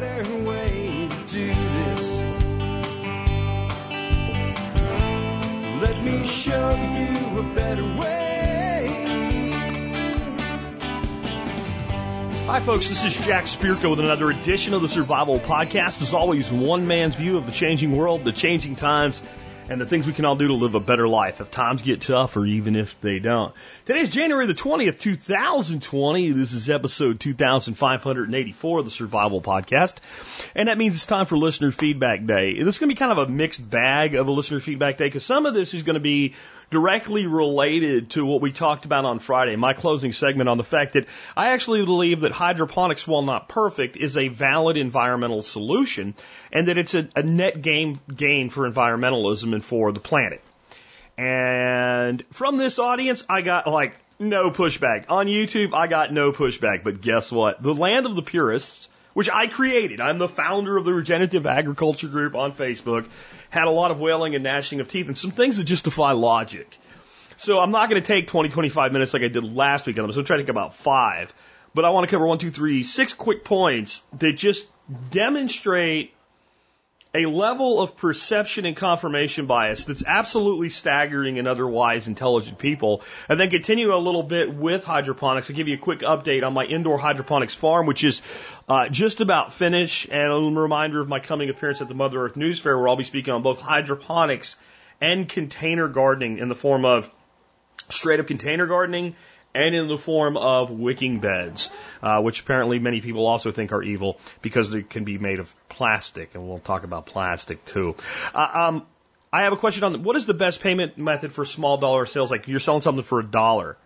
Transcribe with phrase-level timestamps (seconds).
[0.00, 2.18] better way to do this.
[5.82, 8.86] Let me show you a better way.
[12.46, 12.88] Hi, folks.
[12.88, 16.00] This is Jack Spirko with another edition of the Survival Podcast.
[16.00, 19.22] As always, one man's view of the changing world, the changing times,
[19.72, 22.02] and the things we can all do to live a better life if times get
[22.02, 23.54] tough or even if they don't.
[23.86, 26.30] Today is January the 20th, 2020.
[26.32, 29.96] This is episode 2584 of the Survival Podcast.
[30.54, 32.62] And that means it's time for listener feedback day.
[32.62, 35.06] This is going to be kind of a mixed bag of a listener feedback day
[35.06, 36.34] because some of this is going to be
[36.72, 40.94] directly related to what we talked about on Friday, my closing segment on the fact
[40.94, 46.14] that I actually believe that hydroponics, while not perfect, is a valid environmental solution
[46.50, 50.42] and that it's a, a net gain, gain for environmentalism and for the planet.
[51.16, 55.04] And from this audience, I got like no pushback.
[55.10, 56.82] On YouTube, I got no pushback.
[56.82, 57.62] But guess what?
[57.62, 62.08] The land of the purists, which I created, I'm the founder of the Regenerative Agriculture
[62.08, 63.08] Group on Facebook,
[63.50, 66.12] had a lot of wailing and gnashing of teeth and some things that just defy
[66.12, 66.78] logic.
[67.36, 69.98] So I'm not going to take 20, 25 minutes like I did last week.
[69.98, 71.32] I'm going to try to take about five.
[71.74, 74.66] But I want to cover one, two, three, six quick points that just
[75.10, 76.14] demonstrate
[77.14, 83.02] a level of perception and confirmation bias that's absolutely staggering in otherwise intelligent people.
[83.28, 85.50] And then continue a little bit with hydroponics.
[85.50, 88.22] I'll give you a quick update on my indoor hydroponics farm, which is
[88.68, 90.08] uh, just about finished.
[90.10, 92.96] And a reminder of my coming appearance at the Mother Earth News Fair, where I'll
[92.96, 94.56] be speaking on both hydroponics
[95.00, 97.10] and container gardening in the form of
[97.90, 99.14] straight up container gardening
[99.54, 101.70] and in the form of wicking beds,
[102.02, 105.54] uh, which apparently many people also think are evil because they can be made of
[105.68, 107.94] plastic, and we'll talk about plastic too.
[108.34, 108.86] Uh, um,
[109.32, 112.30] I have a question on what is the best payment method for small dollar sales?
[112.30, 113.76] Like you're selling something for a dollar.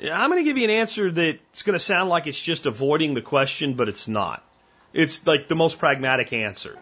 [0.00, 3.14] I'm going to give you an answer that's going to sound like it's just avoiding
[3.14, 4.44] the question, but it's not.
[4.92, 6.78] It's like the most pragmatic answer.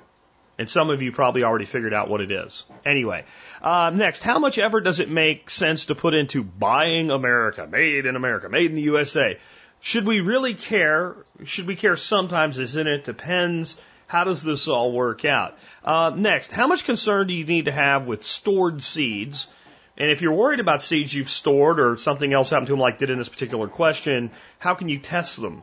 [0.58, 2.64] And some of you probably already figured out what it is.
[2.84, 3.24] Anyway,
[3.62, 8.04] uh, next, how much effort does it make sense to put into buying America, made
[8.06, 9.38] in America, made in the USA?
[9.80, 11.16] Should we really care?
[11.44, 12.58] Should we care sometimes?
[12.58, 13.04] Isn't it?
[13.04, 13.80] Depends.
[14.06, 15.58] How does this all work out?
[15.82, 19.48] Uh, next, how much concern do you need to have with stored seeds?
[19.96, 22.98] And if you're worried about seeds you've stored or something else happened to them like
[22.98, 25.62] did in this particular question, how can you test them?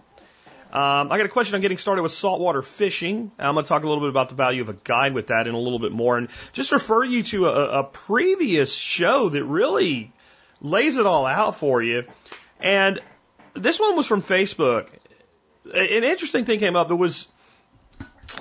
[0.71, 3.31] Um, I got a question on getting started with saltwater fishing.
[3.39, 5.47] I'm going to talk a little bit about the value of a guide with that
[5.47, 9.43] in a little bit more, and just refer you to a, a previous show that
[9.43, 10.11] really
[10.61, 12.03] lays it all out for you.
[12.59, 12.99] And
[13.55, 14.89] this one was from Facebook.
[15.65, 16.91] An interesting thing came up.
[16.91, 17.27] It was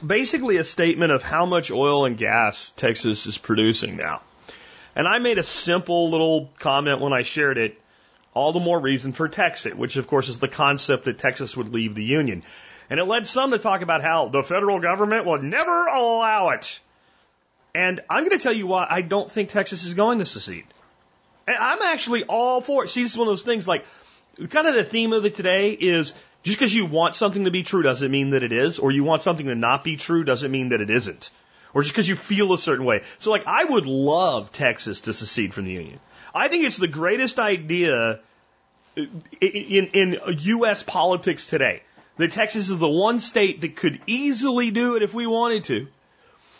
[0.05, 4.21] basically a statement of how much oil and gas Texas is producing now.
[4.95, 7.81] And I made a simple little comment when I shared it
[8.35, 11.73] all the more reason for Texit, which of course is the concept that Texas would
[11.73, 12.43] leave the Union.
[12.91, 16.81] And it led some to talk about how the federal government would never allow it.
[17.75, 20.65] And I'm going to tell you why I don't think Texas is going to secede.
[21.47, 22.89] And I'm actually all for it.
[22.89, 23.85] See, this is one of those things like,
[24.51, 27.63] kind of the theme of it today is just because you want something to be
[27.63, 30.51] true doesn't mean that it is, or you want something to not be true doesn't
[30.51, 31.31] mean that it isn't.
[31.75, 33.03] Or just because you feel a certain way.
[33.19, 36.01] So like, I would love Texas to secede from the Union.
[36.35, 38.21] I think it's the greatest idea
[38.97, 39.07] in,
[39.41, 40.83] in U.S.
[40.83, 41.83] politics today.
[42.17, 45.87] That Texas is the one state that could easily do it if we wanted to,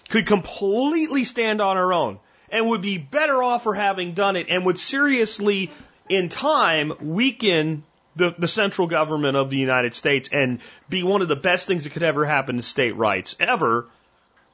[0.09, 4.47] could completely stand on our own, and would be better off for having done it,
[4.49, 5.73] and would seriously,
[6.09, 7.83] in time, weaken
[8.15, 11.85] the, the central government of the United States and be one of the best things
[11.85, 13.87] that could ever happen to state rights ever.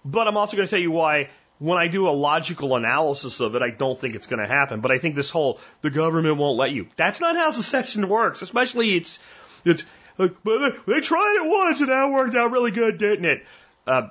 [0.05, 1.29] But I'm also going to tell you why
[1.59, 4.81] when I do a logical analysis of it, I don't think it's going to happen.
[4.81, 6.89] But I think this whole the government won't let you.
[6.97, 8.43] That's not how secession works.
[8.43, 9.19] Especially it's
[9.65, 9.85] it's
[10.19, 13.47] like they tried it once and that worked out really good, didn't it?
[13.87, 14.09] Uh,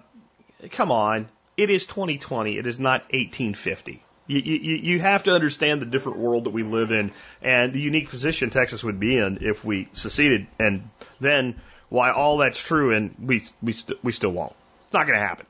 [0.72, 2.58] come on, it is 2020.
[2.58, 4.04] It is not 1850.
[4.26, 7.12] You, you, you have to understand the different world that we live in
[7.42, 10.48] and the unique position Texas would be in if we seceded.
[10.60, 10.90] And
[11.20, 11.60] then
[11.90, 14.56] why all that's true and we we st- we still won't.
[14.86, 15.46] It's not going to happen.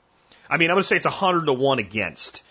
[0.53, 2.43] I mean, I'm going to say it's a hundred to one against.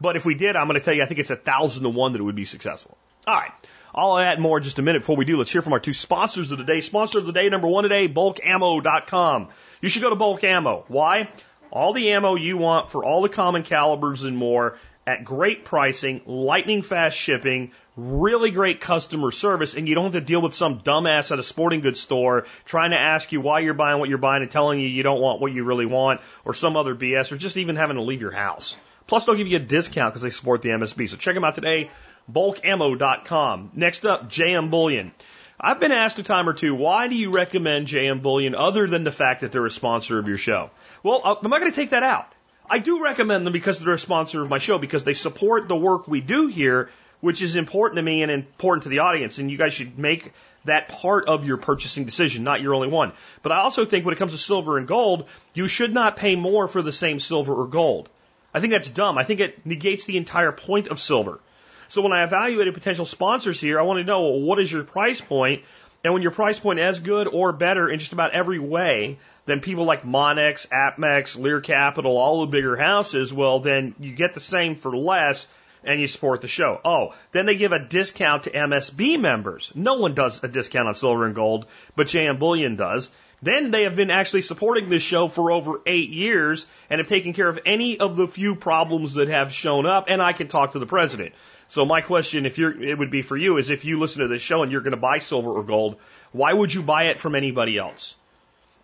[0.00, 1.90] But if we did, I'm going to tell you, I think it's a thousand to
[1.90, 2.96] one that it would be successful.
[3.26, 3.52] All right.
[3.94, 5.00] I'll add more in just a minute.
[5.00, 6.80] Before we do, let's hear from our two sponsors of the day.
[6.80, 9.48] Sponsor of the day, number one today, bulkammo.com.
[9.82, 10.86] You should go to bulk ammo.
[10.88, 11.28] Why?
[11.70, 14.78] All the ammo you want for all the common calibers and more
[15.10, 20.20] at great pricing, lightning fast shipping, really great customer service, and you don't have to
[20.20, 23.74] deal with some dumbass at a sporting goods store trying to ask you why you're
[23.74, 26.54] buying what you're buying and telling you you don't want what you really want or
[26.54, 28.76] some other BS or just even having to leave your house.
[29.08, 31.08] Plus, they'll give you a discount because they support the MSB.
[31.08, 31.90] So check them out today,
[32.30, 33.72] bulkammo.com.
[33.74, 35.10] Next up, JM Bullion.
[35.58, 39.02] I've been asked a time or two, why do you recommend JM Bullion other than
[39.02, 40.70] the fact that they're a sponsor of your show?
[41.02, 42.32] Well, uh, I'm not going to take that out.
[42.70, 45.76] I do recommend them because they're a sponsor of my show, because they support the
[45.76, 46.88] work we do here,
[47.20, 49.38] which is important to me and important to the audience.
[49.38, 50.32] And you guys should make
[50.66, 53.12] that part of your purchasing decision, not your only one.
[53.42, 56.36] But I also think when it comes to silver and gold, you should not pay
[56.36, 58.08] more for the same silver or gold.
[58.54, 59.18] I think that's dumb.
[59.18, 61.40] I think it negates the entire point of silver.
[61.88, 64.84] So when I evaluated potential sponsors here, I want to know well, what is your
[64.84, 65.64] price point?
[66.04, 69.18] And when your price point is good or better in just about every way
[69.50, 74.32] than people like Monex, APMEX, Lear Capital, all the bigger houses, well, then you get
[74.32, 75.48] the same for less
[75.82, 76.80] and you support the show.
[76.84, 79.72] Oh, then they give a discount to MSB members.
[79.74, 81.66] No one does a discount on silver and gold,
[81.96, 83.10] but JM Bullion does.
[83.42, 87.32] Then they have been actually supporting this show for over eight years and have taken
[87.32, 90.72] care of any of the few problems that have shown up, and I can talk
[90.72, 91.34] to the president.
[91.66, 94.28] So my question, if you're, it would be for you, is if you listen to
[94.28, 95.96] this show and you're going to buy silver or gold,
[96.30, 98.14] why would you buy it from anybody else?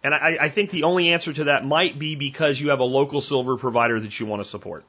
[0.07, 2.85] And I, I think the only answer to that might be because you have a
[2.85, 4.85] local silver provider that you want to support.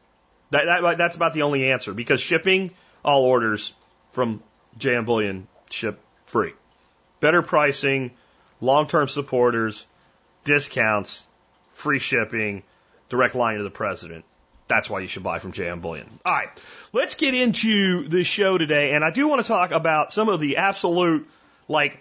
[0.52, 2.69] That, that, that's about the only answer because shipping
[3.04, 3.74] all orders
[4.12, 4.44] from
[4.78, 6.54] JM Bullion ship free.
[7.19, 8.12] Better pricing,
[8.62, 9.88] long-term supporters,
[10.44, 11.25] discounts,
[11.72, 12.62] free shipping,
[13.10, 14.24] direct line to the president.
[14.68, 16.08] That's why you should buy from JM Bullion.
[16.25, 16.50] All right,
[16.94, 20.40] let's get into the show today, and I do want to talk about some of
[20.40, 21.28] the absolute,
[21.68, 22.00] like,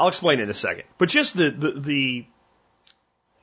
[0.00, 2.26] I'll explain in a second, but just the the, the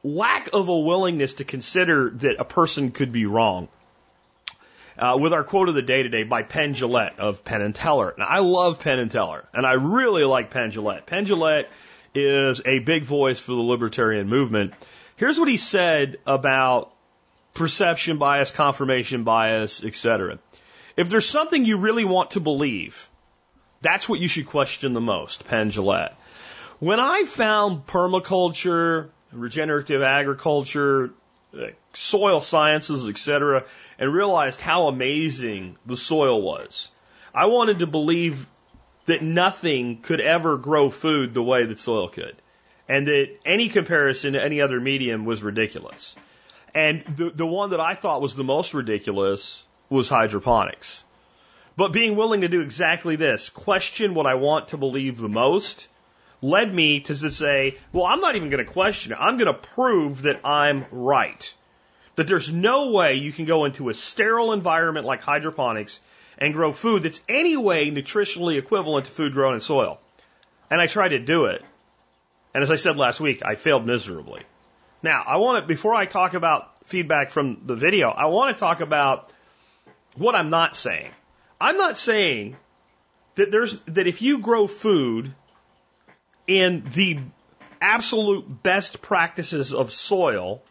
[0.04, 3.68] lack of a willingness to consider that a person could be wrong.
[4.98, 8.15] Uh, with our quote of the day today by Penn Jillette of Penn and Teller.
[8.18, 11.06] Now, I love Penn and Teller, and I really like Penn Jillette.
[11.06, 11.68] Penn Jillette
[12.15, 14.74] is a big voice for the libertarian movement.
[15.15, 16.92] Here's what he said about
[17.53, 20.39] perception bias, confirmation bias, etc.
[20.95, 23.07] If there's something you really want to believe,
[23.81, 26.13] that's what you should question the most, Penn Jillette.
[26.79, 31.12] When I found permaculture, regenerative agriculture,
[31.59, 33.65] eh, soil sciences, etc.,
[33.97, 36.91] and realized how amazing the soil was,
[37.33, 38.45] I wanted to believe
[39.07, 42.35] that nothing could ever grow food the way that soil could,
[42.88, 46.15] and that any comparison to any other medium was ridiculous.
[46.75, 51.03] And the, the one that I thought was the most ridiculous was hydroponics.
[51.75, 55.88] But being willing to do exactly this, question what I want to believe the most,
[56.42, 59.18] led me to say, well, I'm not even going to question it.
[59.19, 61.54] I'm going to prove that I'm right.
[62.16, 66.00] That there's no way you can go into a sterile environment like hydroponics
[66.38, 70.00] and grow food that's anyway nutritionally equivalent to food grown in soil.
[70.69, 71.63] And I tried to do it.
[72.54, 74.44] And as I said last week, I failed miserably.
[75.04, 78.60] Now, I want to, before I talk about feedback from the video, I want to
[78.60, 79.31] talk about
[80.16, 81.12] what I'm not saying.
[81.62, 82.57] I'm not saying
[83.36, 85.34] that there's, that if you grow food
[86.47, 87.19] in the
[87.81, 90.61] absolute best practices of soil,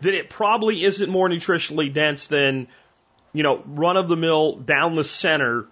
[0.00, 2.66] that it probably isn't more nutritionally dense than,
[3.32, 5.66] you know, run of the mill, down the center,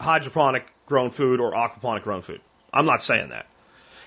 [0.00, 2.40] hydroponic grown food or aquaponic grown food.
[2.72, 3.46] I'm not saying that.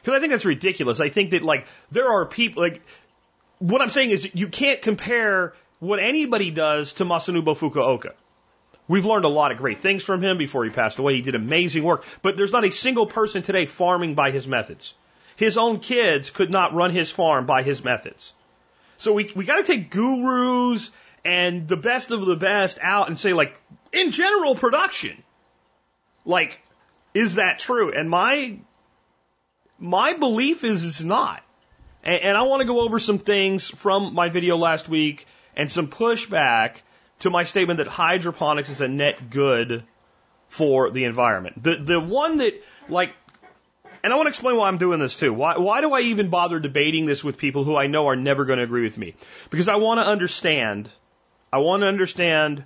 [0.01, 0.99] Because I think that's ridiculous.
[0.99, 2.81] I think that, like, there are people, like,
[3.59, 8.13] what I'm saying is you can't compare what anybody does to Masanobu Fukuoka.
[8.87, 11.15] We've learned a lot of great things from him before he passed away.
[11.15, 14.93] He did amazing work, but there's not a single person today farming by his methods.
[15.35, 18.33] His own kids could not run his farm by his methods.
[18.97, 20.91] So we, we gotta take gurus
[21.25, 23.59] and the best of the best out and say like,
[23.91, 25.21] in general production,
[26.23, 26.61] like,
[27.13, 27.91] is that true?
[27.91, 28.59] And my,
[29.79, 31.43] my belief is it's not.
[32.03, 35.25] And, and I want to go over some things from my video last week
[35.55, 36.77] and some pushback
[37.19, 39.83] to my statement that hydroponics is a net good
[40.47, 41.61] for the environment.
[41.61, 43.13] The the one that like
[44.03, 45.33] and I want to explain why I'm doing this too.
[45.33, 48.45] Why why do I even bother debating this with people who I know are never
[48.45, 49.15] going to agree with me?
[49.49, 50.89] Because I want to understand
[51.51, 52.63] I want to understand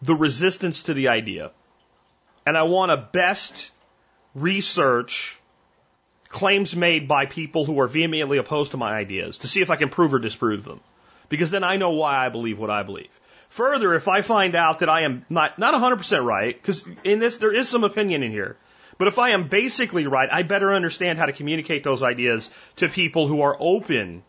[0.00, 1.52] the resistance to the idea.
[2.44, 3.70] And I want to best
[4.34, 5.38] research
[6.28, 9.76] claims made by people who are vehemently opposed to my ideas to see if I
[9.76, 10.80] can prove or disprove them.
[11.32, 13.20] Because then I know why I believe what I believe.
[13.48, 17.38] Further, if I find out that I am not, not 100% right, because in this,
[17.38, 18.58] there is some opinion in here,
[18.98, 22.90] but if I am basically right, I better understand how to communicate those ideas to
[22.90, 24.22] people who are open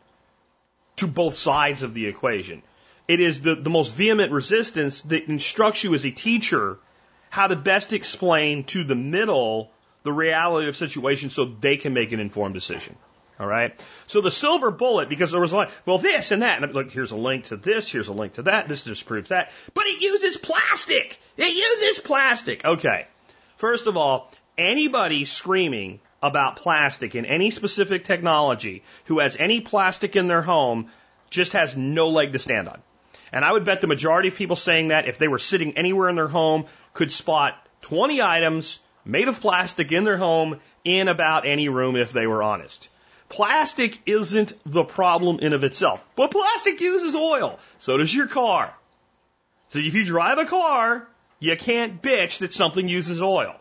[0.96, 2.62] to both sides of the equation.
[3.10, 6.78] It is the, the most vehement resistance that instructs you as a teacher
[7.30, 9.72] how to best explain to the middle
[10.04, 12.96] the reality of situations so they can make an informed decision.
[13.40, 13.80] All right.
[14.08, 16.62] So the silver bullet, because there was a lot, well, this and that.
[16.62, 17.90] And look, here's a link to this.
[17.90, 18.68] Here's a link to that.
[18.68, 19.52] This just proves that.
[19.74, 21.20] But it uses plastic.
[21.38, 22.64] It uses plastic.
[22.64, 23.08] Okay.
[23.58, 30.16] First of all, anybody screaming about plastic and any specific technology who has any plastic
[30.16, 30.90] in their home
[31.30, 32.82] just has no leg to stand on.
[33.32, 36.08] And I would bet the majority of people saying that, if they were sitting anywhere
[36.08, 41.48] in their home, could spot 20 items made of plastic in their home in about
[41.48, 42.90] any room if they were honest.
[43.34, 47.58] Plastic isn't the problem in of itself, but plastic uses oil.
[47.80, 48.72] So does your car.
[49.70, 51.08] So if you drive a car,
[51.40, 53.56] you can't bitch that something uses oil.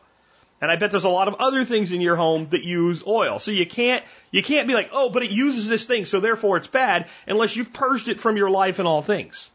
[0.61, 3.38] And I bet there's a lot of other things in your home that use oil.
[3.38, 6.59] So you can't, you can't be like, oh, but it uses this thing, so therefore
[6.59, 9.49] it's bad, unless you've purged it from your life and all things.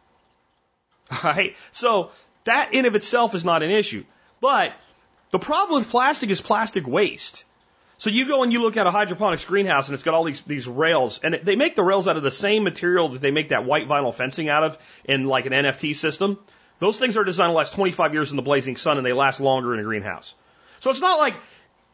[1.13, 1.55] Alright?
[1.73, 2.09] So
[2.45, 4.03] that in of itself is not an issue.
[4.41, 4.73] But
[5.29, 7.45] the problem with plastic is plastic waste.
[7.99, 10.41] So you go and you look at a hydroponics greenhouse and it's got all these,
[10.41, 13.49] these rails and they make the rails out of the same material that they make
[13.49, 16.37] that white vinyl fencing out of in like an NFT system.
[16.79, 19.39] Those things are designed to last 25 years in the blazing sun and they last
[19.39, 20.35] longer in a greenhouse.
[20.79, 21.33] So it's not like,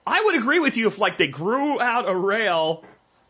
[0.05, 2.83] I would agree with you if like they grew out a rail,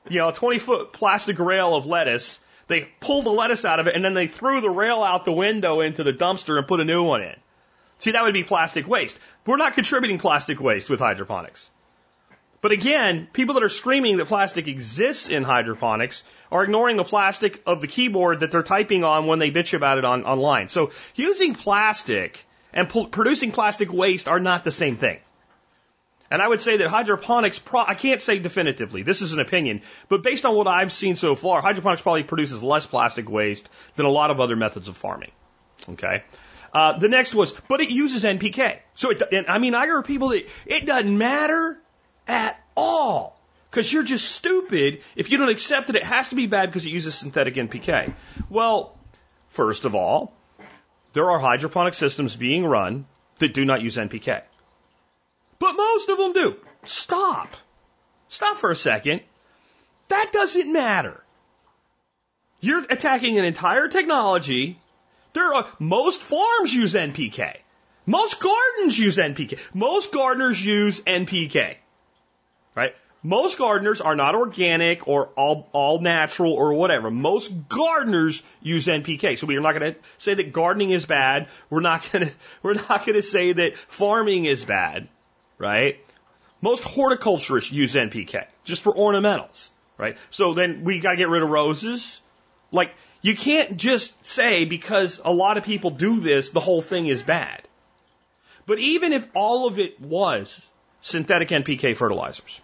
[0.10, 3.86] you know, a 20 foot plastic rail of lettuce, they pulled the lettuce out of
[3.86, 6.80] it and then they threw the rail out the window into the dumpster and put
[6.80, 7.36] a new one in.
[8.00, 9.20] See, that would be plastic waste.
[9.46, 11.70] We're not contributing plastic waste with hydroponics.
[12.64, 17.62] But again, people that are screaming that plastic exists in hydroponics are ignoring the plastic
[17.66, 20.70] of the keyboard that they're typing on when they bitch about it on, online.
[20.70, 25.20] So using plastic and producing plastic waste are not the same thing.
[26.32, 29.82] And I would say that hydroponics, pro- I can't say definitively, this is an opinion,
[30.08, 34.06] but based on what I've seen so far, hydroponics probably produces less plastic waste than
[34.06, 35.32] a lot of other methods of farming.
[35.90, 36.24] Okay?
[36.72, 38.80] Uh, the next was, but it uses NPK.
[38.96, 41.83] So it, I mean, I hear people that it doesn't matter
[42.28, 43.40] at all.
[43.70, 46.86] Because you're just stupid if you don't accept that it has to be bad because
[46.86, 48.14] it uses synthetic NPK.
[48.50, 48.96] Well,
[49.50, 50.32] first of all,
[51.14, 53.06] there are hydroponic systems being run
[53.40, 54.42] that do not use NPK.
[55.58, 56.56] But most of them do.
[56.86, 57.56] Stop.
[58.30, 59.22] Stop for a second.
[60.10, 61.24] That doesn't matter.
[62.60, 64.80] You're attacking an entire technology.
[65.34, 67.58] There are most farms use NPK.
[68.06, 69.60] Most gardens use NPK.
[69.74, 71.78] Most gardeners use NPK
[72.76, 72.96] right?
[73.26, 77.10] Most gardeners are not organic or all, all natural or whatever.
[77.10, 79.38] Most gardeners use NPK.
[79.38, 81.48] So we're not going to say that gardening is bad.
[81.70, 85.08] We're not going to, we're not going to say that farming is bad,
[85.58, 86.00] right?
[86.62, 90.18] Most horticulturists use NPK just for ornamentals, right?
[90.30, 92.22] So then we got to get rid of roses.
[92.72, 97.08] Like you can't just say because a lot of people do this, the whole thing
[97.08, 97.62] is bad.
[98.66, 100.66] But even if all of it was
[101.04, 102.62] synthetic NPK fertilizers.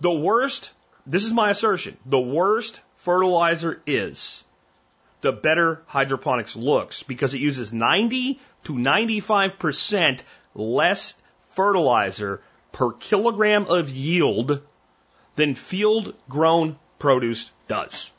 [0.00, 0.72] The worst,
[1.06, 4.44] this is my assertion, the worst fertilizer is,
[5.22, 10.22] the better hydroponics looks because it uses 90 to 95%
[10.54, 11.14] less
[11.48, 12.42] fertilizer
[12.72, 14.60] per kilogram of yield
[15.36, 18.10] than field grown produce does.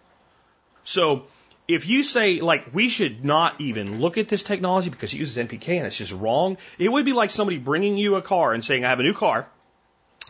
[0.83, 1.27] So
[1.73, 5.37] if you say like we should not even look at this technology because it uses
[5.37, 8.63] NPK and it's just wrong, it would be like somebody bringing you a car and
[8.63, 9.47] saying I have a new car.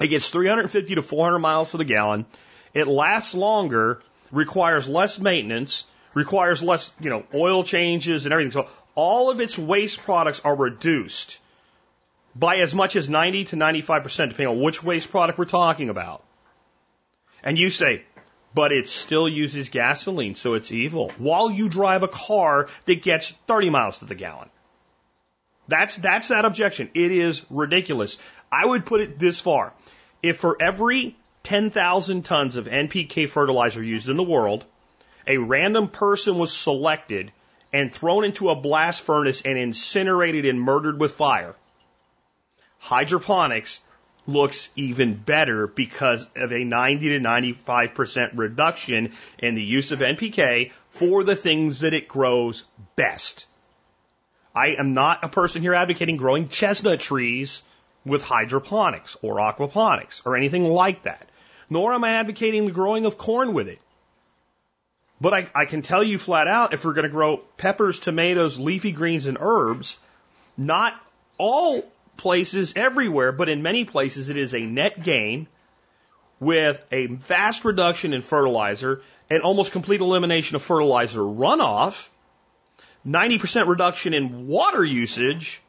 [0.02, 2.26] It gets 350 to 400 miles to the gallon.
[2.74, 8.52] It lasts longer, requires less maintenance, requires less, you know, oil changes and everything.
[8.52, 11.40] So all of its waste products are reduced
[12.36, 16.24] by as much as 90 to 95%, depending on which waste product we're talking about.
[17.44, 18.04] And you say,
[18.54, 21.12] but it still uses gasoline, so it's evil.
[21.18, 24.50] While you drive a car that gets 30 miles to the gallon.
[25.68, 26.90] That's, that's that objection.
[26.94, 28.18] It is ridiculous.
[28.52, 29.74] I would put it this far.
[30.22, 34.66] If for every 10,000 tons of NPK fertilizer used in the world,
[35.26, 37.32] a random person was selected
[37.72, 41.56] and thrown into a blast furnace and incinerated and murdered with fire,
[42.80, 43.80] hydroponics
[44.28, 50.72] looks even better because of a 90 to 95% reduction in the use of NPK
[50.90, 52.64] for the things that it grows
[52.96, 53.48] best.
[54.54, 57.64] I am not a person here advocating growing chestnut trees
[58.06, 61.28] with hydroponics or aquaponics or anything like that.
[61.70, 63.80] Nor am I advocating the growing of corn with it.
[65.22, 68.60] But I, I can tell you flat out if we're going to grow peppers, tomatoes,
[68.60, 70.00] leafy greens, and herbs,
[70.58, 70.94] not
[71.38, 71.84] all
[72.22, 75.48] places everywhere, but in many places it is a net gain
[76.40, 82.10] with a vast reduction in fertilizer and almost complete elimination of fertilizer runoff,
[83.08, 85.62] 90% reduction in water usage,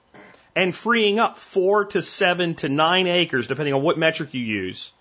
[0.55, 4.93] and freeing up four to seven to nine acres, depending on what metric you use,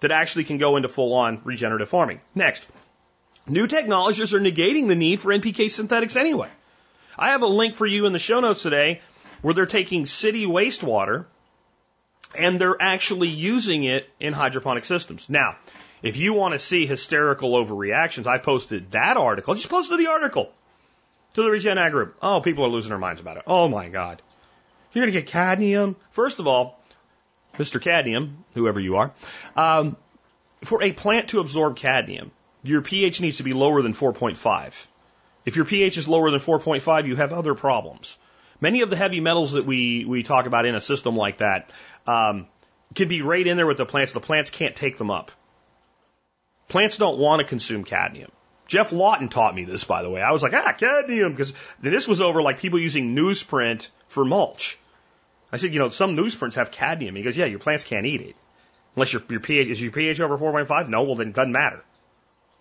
[0.00, 2.22] that actually can go into full on regenerative farming.
[2.34, 2.66] Next,
[3.46, 6.48] new technologies are negating the need for NPK synthetics anyway.
[7.18, 9.02] I have a link for you in the show notes today
[9.42, 11.26] where they're taking city wastewater
[12.38, 15.28] And they're actually using it in hydroponic systems.
[15.30, 15.56] Now,
[16.02, 19.52] if you want to see hysterical overreactions, I posted that article.
[19.52, 20.50] I just posted the article
[21.34, 22.16] to the Regen Ag group.
[22.20, 23.44] Oh, people are losing their minds about it.
[23.46, 24.20] Oh my God.
[24.92, 25.96] You're going to get cadmium?
[26.10, 26.80] First of all,
[27.58, 27.80] Mr.
[27.80, 29.12] Cadmium, whoever you are,
[29.56, 29.96] um,
[30.62, 32.30] for a plant to absorb cadmium,
[32.62, 34.86] your pH needs to be lower than 4.5.
[35.44, 38.18] If your pH is lower than 4.5, you have other problems.
[38.60, 41.70] Many of the heavy metals that we, we talk about in a system like that
[42.06, 42.46] um,
[42.94, 44.12] can be right in there with the plants.
[44.12, 45.30] The plants can't take them up.
[46.68, 48.30] Plants don't want to consume cadmium.
[48.66, 50.20] Geoff Lawton taught me this, by the way.
[50.20, 54.78] I was like, ah, cadmium, because this was over like people using newsprint for mulch.
[55.52, 57.14] I said, you know, some newsprints have cadmium.
[57.14, 58.36] He goes, yeah, your plants can't eat it.
[58.96, 60.88] Unless your, your pH, is your pH over 4.5?
[60.88, 61.84] No, well then it doesn't matter.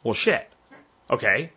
[0.04, 0.48] Well shit.
[1.10, 1.52] Okay.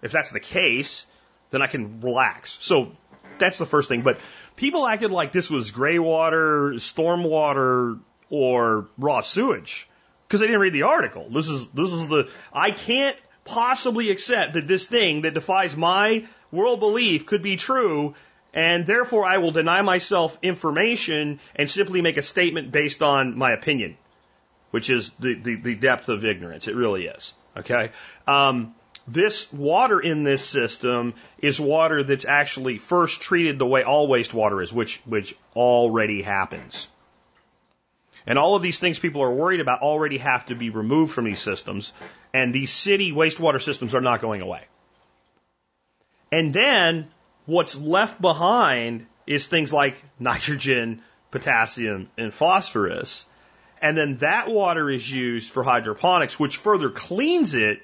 [0.00, 1.06] If that's the case,
[1.50, 2.58] then I can relax.
[2.60, 2.96] So
[3.42, 4.02] that's the first thing.
[4.02, 4.20] But
[4.56, 7.96] people acted like this was gray water, storm water,
[8.30, 9.88] or raw sewage
[10.26, 11.28] because they didn't read the article.
[11.28, 16.24] This is this is the I can't possibly accept that this thing that defies my
[16.52, 18.14] world belief could be true,
[18.54, 23.52] and therefore I will deny myself information and simply make a statement based on my
[23.52, 23.96] opinion,
[24.70, 26.68] which is the the, the depth of ignorance.
[26.68, 27.34] It really is.
[27.56, 27.90] Okay.
[28.26, 28.74] Um,
[29.06, 34.62] this water in this system is water that's actually first treated the way all wastewater
[34.62, 36.88] is, which which already happens.
[38.26, 41.24] And all of these things people are worried about already have to be removed from
[41.24, 41.92] these systems.
[42.32, 44.64] And these city wastewater systems are not going away.
[46.30, 47.08] And then
[47.46, 53.26] what's left behind is things like nitrogen, potassium, and phosphorus.
[53.80, 57.80] And then that water is used for hydroponics, which further cleans it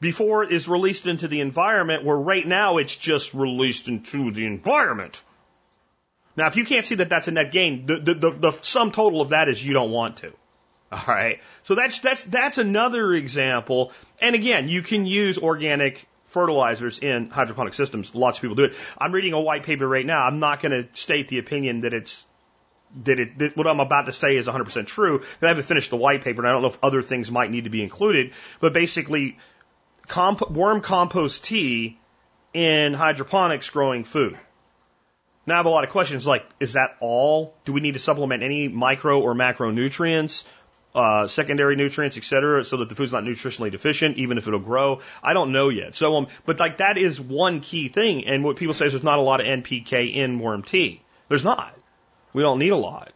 [0.00, 4.46] before it is released into the environment, where right now it's just released into the
[4.46, 5.22] environment.
[6.36, 8.92] Now, if you can't see that that's a net gain, the, the, the, the sum
[8.92, 10.32] total of that is you don't want to.
[10.92, 11.40] All right.
[11.62, 13.92] So that's, that's, that's another example.
[14.20, 18.14] And again, you can use organic fertilizers in hydroponic systems.
[18.14, 18.74] Lots of people do it.
[18.98, 20.26] I'm reading a white paper right now.
[20.26, 22.26] I'm not going to state the opinion that it's
[23.04, 25.22] that it that what I'm about to say is 100% true.
[25.42, 27.64] I haven't finished the white paper, and I don't know if other things might need
[27.64, 28.32] to be included.
[28.60, 29.38] But basically,
[30.08, 31.98] comp- worm compost tea
[32.52, 34.38] in hydroponics growing food.
[35.46, 37.54] Now I have a lot of questions like, is that all?
[37.64, 40.42] Do we need to supplement any micro or macronutrients,
[40.94, 44.58] uh, secondary nutrients, et cetera, so that the food's not nutritionally deficient, even if it'll
[44.58, 45.02] grow?
[45.22, 45.94] I don't know yet.
[45.94, 48.26] So, um, but like that is one key thing.
[48.26, 51.02] And what people say is there's not a lot of NPK in worm tea.
[51.28, 51.76] There's not.
[52.32, 53.12] We don't need a lot.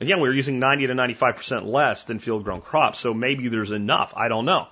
[0.00, 4.14] Again, we're using 90 to 95% less than field grown crops, so maybe there's enough.
[4.16, 4.68] I don't know.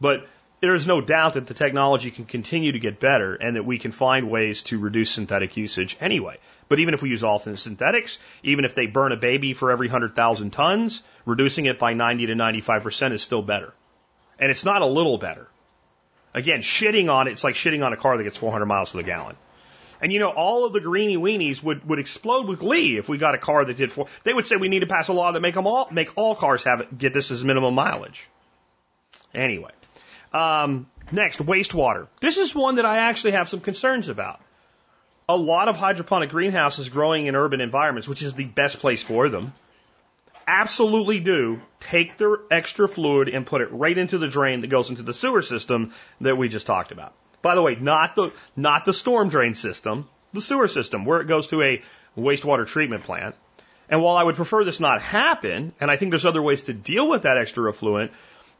[0.00, 0.26] But
[0.60, 3.78] there is no doubt that the technology can continue to get better and that we
[3.78, 6.38] can find ways to reduce synthetic usage anyway.
[6.68, 9.86] But even if we use all synthetics, even if they burn a baby for every
[9.86, 13.72] 100,000 tons, reducing it by 90 to 95% is still better.
[14.38, 15.48] And it's not a little better.
[16.34, 18.98] Again, shitting on it, it's like shitting on a car that gets 400 miles to
[18.98, 19.36] the gallon.
[20.00, 23.18] And you know, all of the greeny weenies would, would explode with glee if we
[23.18, 24.06] got a car that did four.
[24.24, 26.34] They would say we need to pass a law that make them all, make all
[26.34, 28.28] cars have it, get this as minimum mileage.
[29.34, 29.70] Anyway.
[30.32, 32.08] Um, next, wastewater.
[32.20, 34.40] This is one that I actually have some concerns about.
[35.28, 39.28] A lot of hydroponic greenhouses growing in urban environments, which is the best place for
[39.28, 39.52] them,
[40.46, 44.88] absolutely do take their extra fluid and put it right into the drain that goes
[44.88, 47.12] into the sewer system that we just talked about.
[47.42, 51.26] By the way, not the not the storm drain system, the sewer system where it
[51.26, 51.82] goes to a
[52.16, 53.34] wastewater treatment plant.
[53.90, 56.72] And while I would prefer this not happen, and I think there's other ways to
[56.72, 58.12] deal with that extra effluent,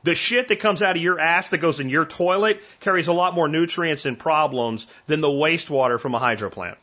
[0.02, 3.12] the shit that comes out of your ass that goes in your toilet carries a
[3.12, 6.78] lot more nutrients and problems than the wastewater from a hydro plant.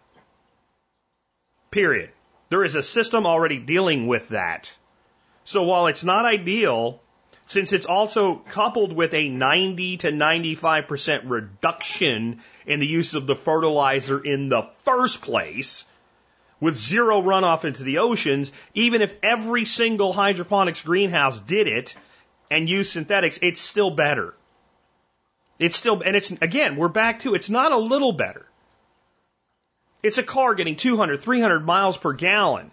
[1.72, 2.12] Period.
[2.50, 4.72] There is a system already dealing with that.
[5.44, 7.02] So while it's not ideal,
[7.48, 13.36] since it's also coupled with a 90 to 95% reduction in the use of the
[13.36, 15.86] fertilizer in the first place,
[16.60, 21.96] with zero runoff into the oceans, even if every single hydroponics greenhouse did it,
[22.50, 24.34] and use synthetics, it's still better.
[25.58, 28.46] It's still, and it's, again, we're back to, it's not a little better.
[30.04, 32.72] It's a car getting 200, 300 miles per gallon,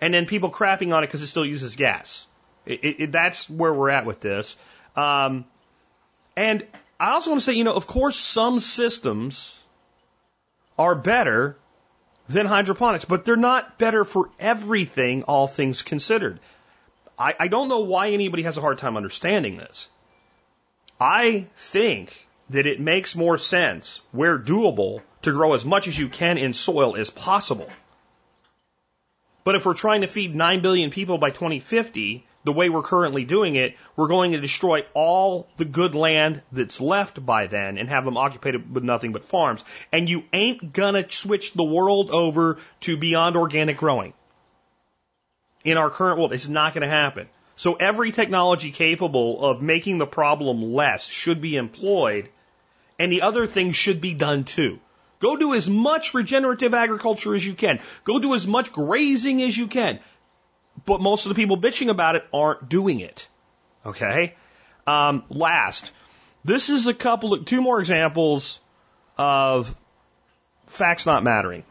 [0.00, 2.26] and then people crapping on it because it still uses gas.
[2.64, 4.56] It, it, it, that's where we're at with this.
[4.96, 5.44] Um,
[6.36, 6.64] and
[6.98, 9.58] I also want to say, you know, of course, some systems
[10.78, 11.56] are better
[12.28, 16.40] than hydroponics, but they're not better for everything, all things considered.
[17.18, 19.88] I, I don't know why anybody has a hard time understanding this.
[21.00, 26.08] I think that it makes more sense, where doable, to grow as much as you
[26.08, 27.68] can in soil as possible.
[29.44, 33.24] But if we're trying to feed 9 billion people by 2050, the way we're currently
[33.24, 37.88] doing it, we're going to destroy all the good land that's left by then and
[37.88, 39.64] have them occupied with nothing but farms.
[39.92, 44.14] And you ain't gonna switch the world over to beyond organic growing.
[45.66, 47.28] In our current world, it's not gonna happen.
[47.56, 52.28] So every technology capable of making the problem less should be employed,
[53.00, 54.78] and the other things should be done too.
[55.18, 57.80] Go do as much regenerative agriculture as you can.
[58.04, 59.98] Go do as much grazing as you can.
[60.84, 63.26] But most of the people bitching about it aren't doing it.
[63.84, 64.34] Okay?
[64.86, 65.92] Um, last,
[66.44, 68.60] this is a couple of, two more examples
[69.18, 69.74] of
[70.68, 71.64] facts not mattering.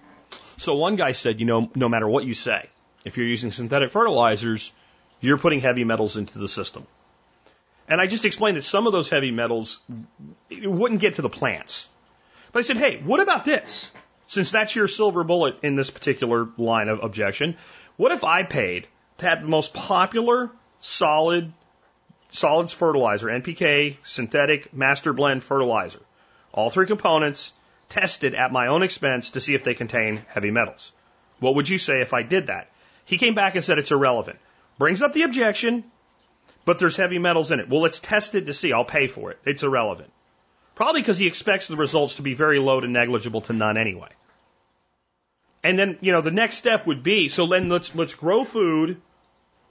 [0.58, 2.70] So one guy said, you know, no matter what you say,
[3.06, 4.74] if you're using synthetic fertilizers,
[5.22, 6.86] you're putting heavy metals into the system.
[7.88, 9.80] And I just explained that some of those heavy metals
[10.50, 11.88] wouldn't get to the plants.
[12.52, 13.92] But I said, hey, what about this?
[14.28, 17.58] Since that's your silver bullet in this particular line of objection,
[17.96, 18.88] what if I paid
[19.20, 21.54] to have the most popular solid
[22.32, 26.02] solids fertilizer, NPK, synthetic, master blend fertilizer,
[26.54, 27.54] all three components
[27.90, 30.92] tested at my own expense to see if they contain heavy metals?
[31.40, 32.70] What would you say if I did that?
[33.06, 34.40] He came back and said it's irrelevant.
[34.78, 35.84] Brings up the objection,
[36.66, 37.70] but there's heavy metals in it.
[37.70, 38.74] Well, let's test it to see.
[38.74, 39.40] I'll pay for it.
[39.46, 40.12] It's irrelevant.
[40.74, 44.10] Probably because he expects the results to be very low to negligible to none anyway.
[45.64, 49.02] And then, you know, the next step would be, so then let's, let's grow food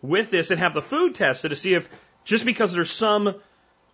[0.03, 1.89] with this and have the food tested to see if
[2.25, 3.27] just because there's some,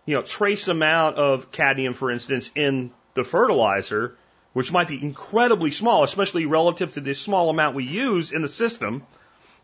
[0.05, 4.17] you know, trace amount of cadmium, for instance, in the fertilizer,
[4.53, 8.47] which might be incredibly small, especially relative to the small amount we use in the
[8.47, 9.03] system,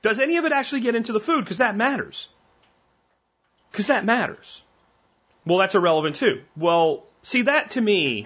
[0.02, 1.44] does any of it actually get into the food?
[1.44, 2.30] Because that matters.
[3.72, 4.64] Because that matters.
[5.46, 6.42] Well, that's irrelevant too.
[6.56, 8.26] Well, See, that to me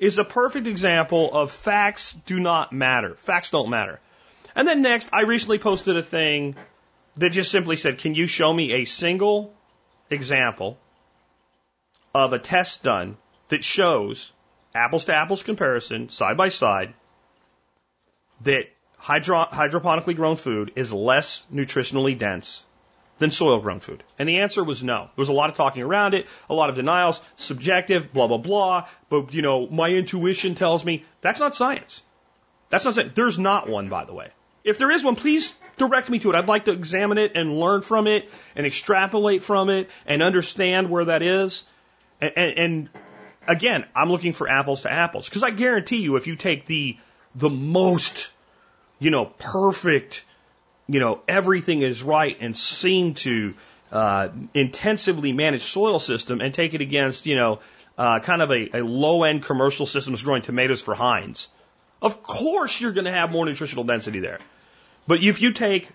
[0.00, 3.14] is a perfect example of facts do not matter.
[3.14, 4.00] Facts don't matter.
[4.56, 6.56] And then next, I recently posted a thing
[7.18, 9.54] that just simply said, can you show me a single
[10.10, 10.76] example
[12.12, 13.16] of a test done
[13.48, 14.32] that shows
[14.74, 16.94] apples to apples comparison, side by side,
[18.42, 18.64] that
[18.96, 22.64] hydro hydroponically grown food is less nutritionally dense
[23.18, 24.02] than soil grown food?
[24.18, 25.04] And the answer was no.
[25.04, 28.38] There was a lot of talking around it, a lot of denials, subjective, blah, blah,
[28.38, 28.88] blah.
[29.08, 32.02] But, you know, my intuition tells me that's not science.
[32.70, 33.12] That's not science.
[33.14, 34.28] There's not one, by the way.
[34.64, 36.34] If there is one, please direct me to it.
[36.34, 40.90] I'd like to examine it and learn from it and extrapolate from it and understand
[40.90, 41.62] where that is.
[42.20, 42.88] And, and, and
[43.46, 46.96] again, I'm looking for apples to apples because I guarantee you, if you take the
[47.34, 48.30] the most,
[48.98, 50.24] you know, perfect
[50.88, 53.54] you know, everything is right and seem to
[53.90, 57.60] uh, intensively manage soil system and take it against, you know,
[57.98, 61.48] uh, kind of a, a low end commercial systems growing tomatoes for Heinz.
[62.02, 64.38] Of course, you're going to have more nutritional density there.
[65.06, 65.90] But if you take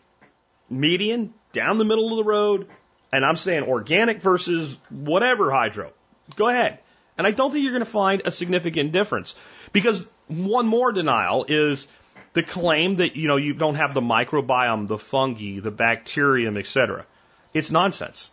[0.69, 2.67] median down the middle of the road,
[3.13, 5.91] and I'm saying organic versus whatever hydro,
[6.35, 6.79] go ahead.
[7.17, 9.35] And I don't think you're going to find a significant difference
[9.73, 11.87] because one more denial is
[12.33, 17.05] the claim that you know you don't have the microbiome, the fungi, the bacterium, etc.
[17.53, 18.29] It's nonsense.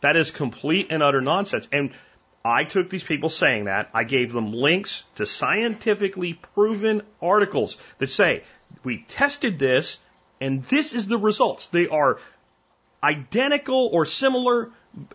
[0.00, 1.68] That is complete and utter nonsense.
[1.72, 1.92] And
[2.44, 8.10] I took these people saying that, I gave them links to scientifically proven articles that
[8.10, 8.42] say,
[8.82, 9.98] we tested this
[10.40, 11.68] and this is the results.
[11.68, 12.18] They are
[13.02, 14.70] identical or similar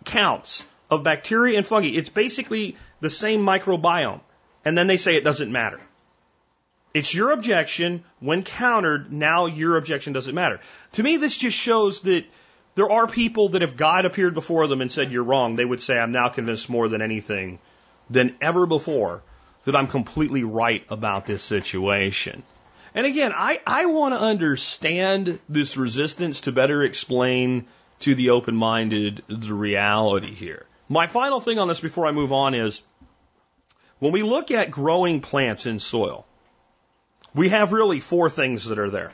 [0.06, 1.90] counts of bacteria and fungi.
[1.90, 4.22] It's basically the same microbiome.
[4.64, 5.82] And then they say it doesn't matter.
[6.94, 8.04] It's your objection.
[8.20, 10.60] When countered, now your objection doesn't matter.
[10.94, 12.26] To me, this just shows that
[12.76, 15.82] there are people that if God appeared before them and said, You're wrong, they would
[15.82, 17.60] say, I'm now convinced more than anything
[18.10, 19.22] than ever before
[19.66, 22.44] that I'm completely right about this situation.
[22.96, 27.68] And again, I, I want to understand this resistance to better explain
[28.00, 30.66] to the open minded the reality here.
[30.88, 32.82] My final thing on this before I move on is
[34.00, 36.26] when we look at growing plants in soil,
[37.34, 39.12] we have really four things that are there.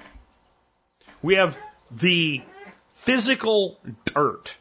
[1.22, 1.58] We have
[1.92, 2.42] the
[2.94, 4.58] physical dirt.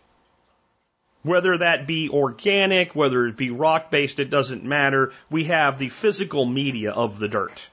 [1.22, 5.12] Whether that be organic, whether it be rock based, it doesn't matter.
[5.30, 7.70] We have the physical media of the dirt.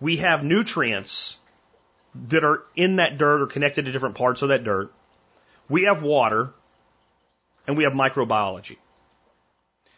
[0.00, 1.38] We have nutrients
[2.28, 4.92] that are in that dirt or connected to different parts of that dirt.
[5.68, 6.52] We have water
[7.66, 8.76] and we have microbiology.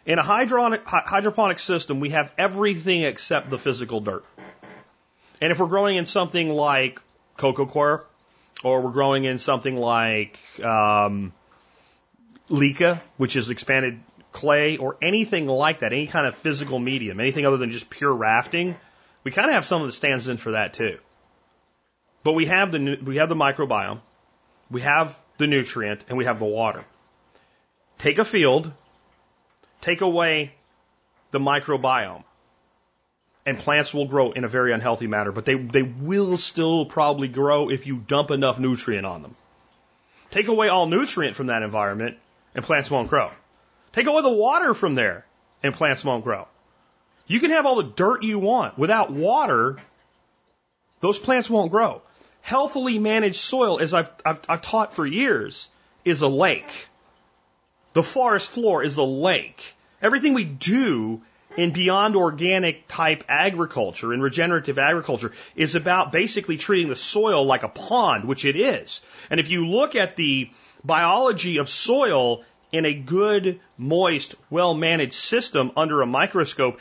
[0.04, 4.24] In a hydroponic system, we have everything except the physical dirt.
[5.42, 7.00] And if we're growing in something like
[7.36, 8.04] coco coir,
[8.62, 11.32] or we're growing in something like um,
[12.48, 13.98] leca, which is expanded
[14.30, 18.12] clay, or anything like that, any kind of physical medium, anything other than just pure
[18.12, 18.76] rafting,
[19.24, 20.98] we kind of have someone that stands in for that too.
[22.22, 24.00] But we have the we have the microbiome,
[24.70, 26.84] we have the nutrient, and we have the water.
[27.98, 28.72] Take a field,
[29.80, 30.54] take away
[31.32, 32.22] the microbiome,
[33.44, 37.28] and plants will grow in a very unhealthy manner, but they, they will still probably
[37.28, 39.34] grow if you dump enough nutrient on them.
[40.30, 42.16] Take away all nutrient from that environment,
[42.54, 43.30] and plants won't grow.
[43.92, 45.26] Take away the water from there,
[45.62, 46.46] and plants won't grow.
[47.26, 48.78] You can have all the dirt you want.
[48.78, 49.78] Without water,
[51.00, 52.02] those plants won't grow.
[52.40, 55.68] Healthily managed soil, as I've, I've, I've taught for years,
[56.04, 56.88] is a lake.
[57.92, 59.74] The forest floor is a lake.
[60.00, 61.22] Everything we do
[61.56, 67.62] in beyond organic type agriculture, in regenerative agriculture, is about basically treating the soil like
[67.62, 69.00] a pond, which it is.
[69.30, 70.50] And if you look at the
[70.84, 76.80] biology of soil in a good, moist, well managed system under a microscope,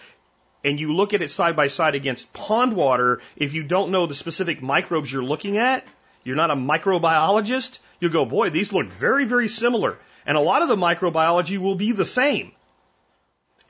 [0.63, 4.05] and you look at it side by side against pond water, if you don't know
[4.05, 5.85] the specific microbes you're looking at,
[6.23, 9.97] you're not a microbiologist, you'll go, boy, these look very, very similar.
[10.25, 12.51] And a lot of the microbiology will be the same.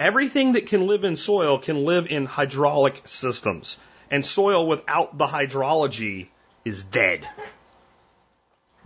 [0.01, 3.77] Everything that can live in soil can live in hydraulic systems.
[4.09, 6.29] And soil without the hydrology
[6.65, 7.27] is dead.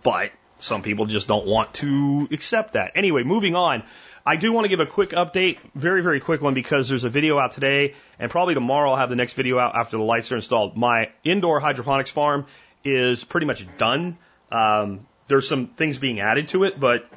[0.03, 2.91] But some people just don't want to accept that.
[2.95, 3.83] Anyway, moving on.
[4.25, 7.09] I do want to give a quick update, very, very quick one, because there's a
[7.09, 10.33] video out today, and probably tomorrow I'll have the next video out after the lights
[10.33, 10.75] are installed.
[10.75, 12.45] My indoor hydroponics farm
[12.83, 14.17] is pretty much done.
[14.51, 17.09] Um, there's some things being added to it, but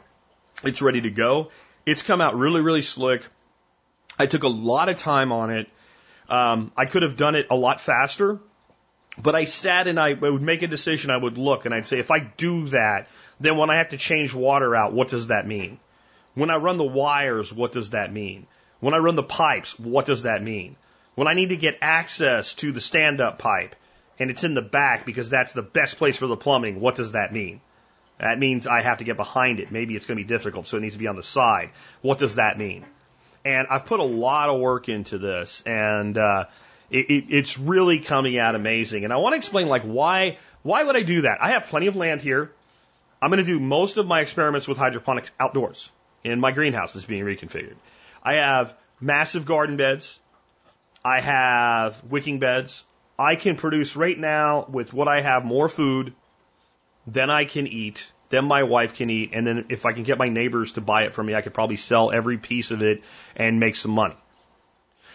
[0.63, 1.51] it's ready to go.
[1.85, 3.27] It's come out really, really slick.
[4.19, 5.69] I took a lot of time on it.
[6.29, 8.39] Um, I could have done it a lot faster,
[9.21, 11.11] but I sat and I would make a decision.
[11.11, 13.09] I would look and I'd say, if I do that,
[13.41, 15.79] then when I have to change water out, what does that mean?
[16.35, 18.47] When I run the wires, what does that mean?
[18.81, 20.77] When I run the pipes, what does that mean?
[21.15, 23.75] When I need to get access to the stand up pipe
[24.19, 27.13] and it's in the back because that's the best place for the plumbing, what does
[27.13, 27.61] that mean?
[28.21, 29.71] That means I have to get behind it.
[29.71, 31.71] Maybe it's going to be difficult, so it needs to be on the side.
[32.03, 32.85] What does that mean?
[33.49, 36.45] And I've put a lot of work into this, and uh,
[36.91, 39.05] it, it, it's really coming out amazing.
[39.05, 41.43] And I want to explain like why why would I do that?
[41.43, 42.53] I have plenty of land here.
[43.23, 45.91] I'm going to do most of my experiments with hydroponics outdoors
[46.25, 47.77] in my greenhouse that's being reconfigured.
[48.23, 50.21] I have massive garden beds.
[51.03, 52.85] I have wicking beds.
[53.19, 56.13] I can produce right now with what I have more food
[57.07, 60.19] than I can eat, than my wife can eat, and then if I can get
[60.19, 63.03] my neighbors to buy it from me, I could probably sell every piece of it
[63.37, 64.17] and make some money.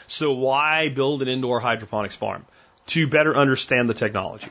[0.08, 2.46] So why build an indoor hydroponics farm?
[2.88, 4.50] To better understand the technology.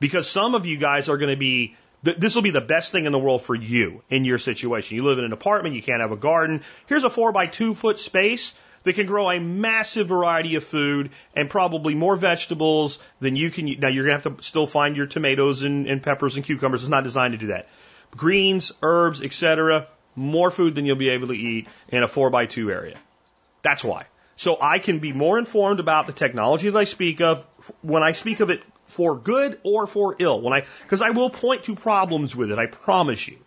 [0.00, 3.06] Because some of you guys are going to be this will be the best thing
[3.06, 4.96] in the world for you in your situation.
[4.96, 6.62] You live in an apartment, you can't have a garden.
[6.86, 8.52] Here's a four by two foot space
[8.84, 13.66] that can grow a massive variety of food and probably more vegetables than you can.
[13.80, 16.82] Now you're gonna have to still find your tomatoes and, and peppers and cucumbers.
[16.82, 17.68] It's not designed to do that.
[18.16, 19.88] Greens, herbs, etc.
[20.14, 22.96] More food than you'll be able to eat in a four by two area.
[23.62, 24.06] That's why.
[24.36, 27.46] So I can be more informed about the technology that I speak of
[27.82, 30.40] when I speak of it for good or for ill.
[30.40, 33.38] When I, because I will point to problems with it, I promise you.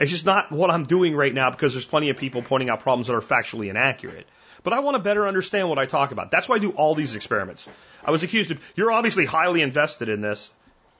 [0.00, 2.80] It's just not what I'm doing right now because there's plenty of people pointing out
[2.80, 4.26] problems that are factually inaccurate.
[4.62, 6.30] But I want to better understand what I talk about.
[6.30, 7.68] That's why I do all these experiments.
[8.02, 10.50] I was accused of, you're obviously highly invested in this.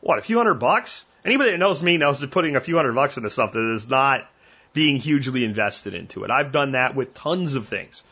[0.03, 1.07] What, a few hundred bucks?
[1.25, 4.29] Anybody that knows me knows that putting a few hundred bucks into something is not
[4.75, 6.31] being hugely invested into it.
[6.31, 8.03] I've done that with tons of things,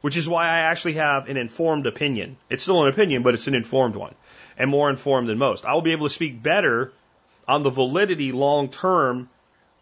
[0.00, 2.38] which is why I actually have an informed opinion.
[2.48, 4.14] It's still an opinion, but it's an informed one
[4.56, 5.66] and more informed than most.
[5.66, 6.92] I will be able to speak better
[7.46, 9.28] on the validity long term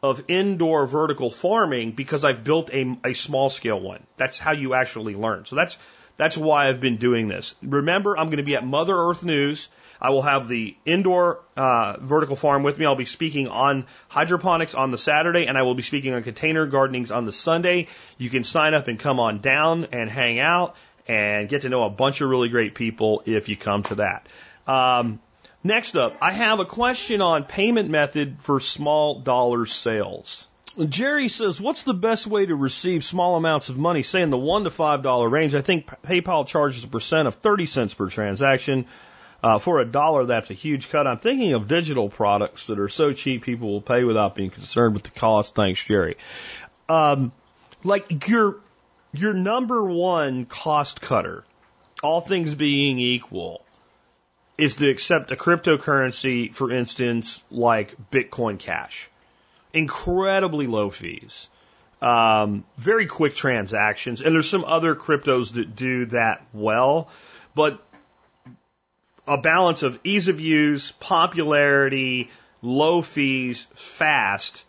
[0.02, 4.02] of indoor vertical farming because I've built a, a small scale one.
[4.16, 5.44] That's how you actually learn.
[5.46, 5.78] So that's
[6.16, 7.54] that's why I've been doing this.
[7.62, 9.68] Remember, I'm going to be at Mother Earth News.
[10.00, 12.84] I will have the indoor uh, vertical farm with me.
[12.84, 16.66] I'll be speaking on hydroponics on the Saturday, and I will be speaking on container
[16.66, 17.88] gardenings on the Sunday.
[18.18, 20.76] You can sign up and come on down and hang out
[21.08, 24.26] and get to know a bunch of really great people if you come to that.
[24.66, 25.20] Um,
[25.66, 30.46] next up, I have a question on payment method for small dollar sales.
[30.88, 34.36] Jerry says, what's the best way to receive small amounts of money, say in the
[34.36, 35.54] one to five dollar range?
[35.54, 38.86] I think PayPal charges a percent of 30 cents per transaction.
[39.42, 41.06] Uh, for a dollar, that's a huge cut.
[41.06, 44.94] I'm thinking of digital products that are so cheap people will pay without being concerned
[44.94, 45.54] with the cost.
[45.54, 46.16] Thanks, Jerry.
[46.88, 47.32] Um,
[47.84, 48.56] like your,
[49.12, 51.44] your number one cost cutter,
[52.02, 53.62] all things being equal,
[54.58, 59.10] is to accept a cryptocurrency, for instance, like Bitcoin Cash.
[59.72, 61.48] Incredibly low fees,
[62.00, 67.08] um, very quick transactions, and there's some other cryptos that do that well.
[67.54, 67.82] But
[69.26, 72.30] a balance of ease of use, popularity,
[72.62, 74.64] low fees, fast,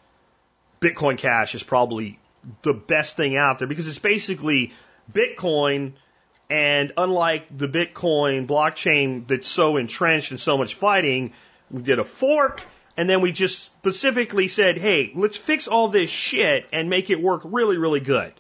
[0.82, 2.20] Bitcoin Cash is probably
[2.62, 4.74] the best thing out there because it's basically
[5.12, 5.94] Bitcoin.
[6.50, 11.34] And unlike the Bitcoin blockchain that's so entrenched and so much fighting,
[11.70, 12.62] we did a fork
[12.98, 17.22] and then we just specifically said, hey, let's fix all this shit and make it
[17.22, 18.34] work really, really good.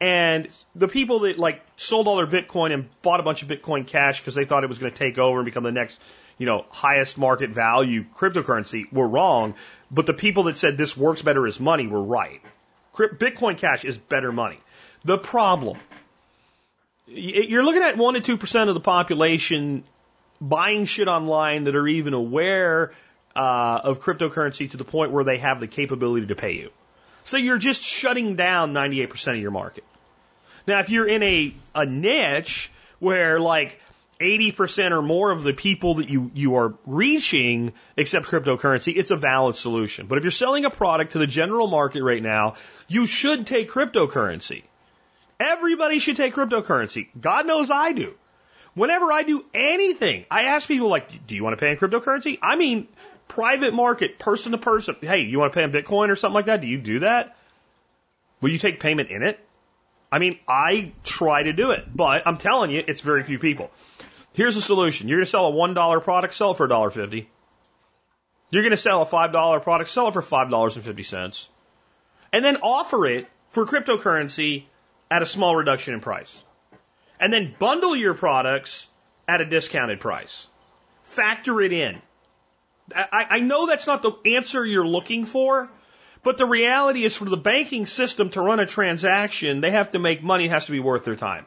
[0.00, 3.84] And the people that like sold all their Bitcoin and bought a bunch of Bitcoin
[3.84, 6.00] Cash because they thought it was going to take over and become the next,
[6.38, 9.56] you know, highest market value cryptocurrency were wrong.
[9.90, 12.40] But the people that said this works better as money were right.
[12.94, 14.60] Bitcoin Cash is better money.
[15.04, 15.78] The problem,
[17.08, 19.84] you're looking at 1% to 2% of the population
[20.40, 22.92] buying shit online that are even aware
[23.34, 26.70] uh, of cryptocurrency to the point where they have the capability to pay you.
[27.24, 29.84] So you're just shutting down 98% of your market.
[30.66, 33.80] Now, if you're in a, a niche where like
[34.20, 39.16] 80% or more of the people that you, you are reaching accept cryptocurrency, it's a
[39.16, 40.06] valid solution.
[40.06, 42.54] But if you're selling a product to the general market right now,
[42.88, 44.62] you should take cryptocurrency.
[45.40, 47.08] Everybody should take cryptocurrency.
[47.18, 48.14] God knows I do.
[48.74, 52.38] Whenever I do anything, I ask people like, do you want to pay in cryptocurrency?
[52.42, 52.88] I mean,
[53.26, 54.96] private market, person to person.
[55.00, 56.60] Hey, you want to pay in Bitcoin or something like that?
[56.60, 57.36] Do you do that?
[58.40, 59.38] Will you take payment in it?
[60.10, 63.70] I mean, I try to do it, but I'm telling you, it's very few people.
[64.32, 65.08] Here's the solution.
[65.08, 67.26] You're going to sell a $1 product, sell it for $1.50.
[68.50, 71.48] You're going to sell a $5 product, sell it for $5.50.
[72.32, 74.64] And then offer it for cryptocurrency
[75.10, 76.42] at a small reduction in price.
[77.20, 78.86] And then bundle your products
[79.26, 80.46] at a discounted price.
[81.04, 82.00] Factor it in.
[82.94, 85.68] I, I know that's not the answer you're looking for,
[86.22, 89.98] but the reality is for the banking system to run a transaction, they have to
[89.98, 91.44] make money, it has to be worth their time.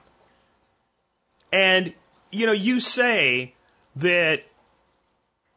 [1.51, 1.93] And
[2.31, 3.53] you know, you say
[3.97, 4.43] that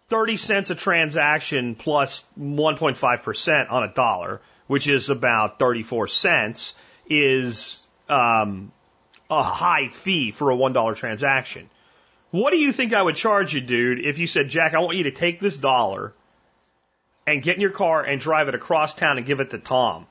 [0.09, 6.75] 30 cents a transaction plus 1.5% on a dollar, which is about 34 cents,
[7.07, 8.73] is um,
[9.31, 11.69] a high fee for a $1 transaction.
[12.31, 14.97] What do you think I would charge you, dude, if you said, Jack, I want
[14.97, 16.13] you to take this dollar
[17.27, 20.07] and get in your car and drive it across town and give it to Tom?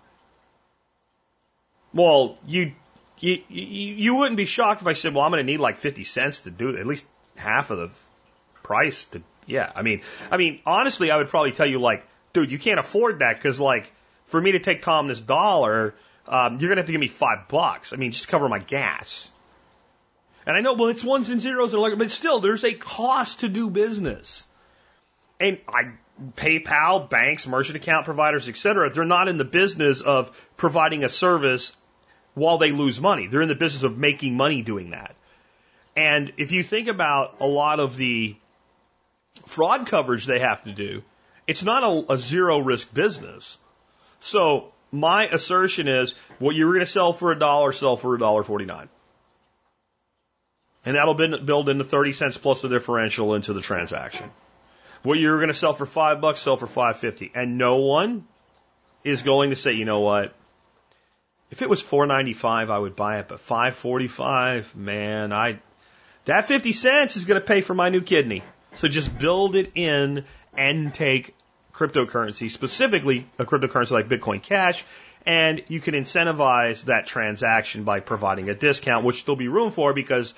[1.93, 2.73] Well, you
[3.19, 6.03] you, you, wouldn't be shocked if I said, well, I'm going to need like 50
[6.03, 7.89] cents to do at least half of the
[8.63, 9.71] price to, yeah.
[9.73, 13.19] I mean, I mean, honestly, I would probably tell you like, dude, you can't afford
[13.19, 13.91] that because like,
[14.25, 15.95] for me to take Tom this dollar,
[16.27, 17.93] um, you're going to have to give me five bucks.
[17.93, 19.31] I mean, just to cover my gas.
[20.45, 23.41] And I know, well, it's ones and zeros and like, but still, there's a cost
[23.41, 24.45] to do business.
[25.39, 25.91] And I,
[26.35, 31.09] PayPal, banks, merchant account providers, et cetera, they're not in the business of providing a
[31.09, 31.75] service
[32.33, 33.27] while they lose money.
[33.27, 35.15] They're in the business of making money doing that.
[35.95, 38.35] And if you think about a lot of the
[39.45, 41.03] fraud coverage they have to do,
[41.47, 43.57] it's not a, a zero risk business.
[44.19, 48.15] So my assertion is what you were going to sell for a dollar, sell for
[48.15, 48.87] a dollar forty nine.
[50.85, 54.29] And that'll build into 30 cents plus the differential into the transaction.
[55.03, 57.31] What you were going to sell for five bucks, sell for 550.
[57.33, 58.27] And no one
[59.03, 60.35] is going to say, you know what?
[61.51, 65.59] If it was 495, I would buy it, but 545, man, I
[66.25, 68.43] that 50 cents is going to pay for my new kidney.
[68.73, 70.25] So just build it in
[70.57, 71.35] and take
[71.73, 74.85] cryptocurrency, specifically a cryptocurrency like Bitcoin Cash,
[75.25, 79.93] and you can incentivize that transaction by providing a discount, which there'll be room for
[79.93, 80.33] because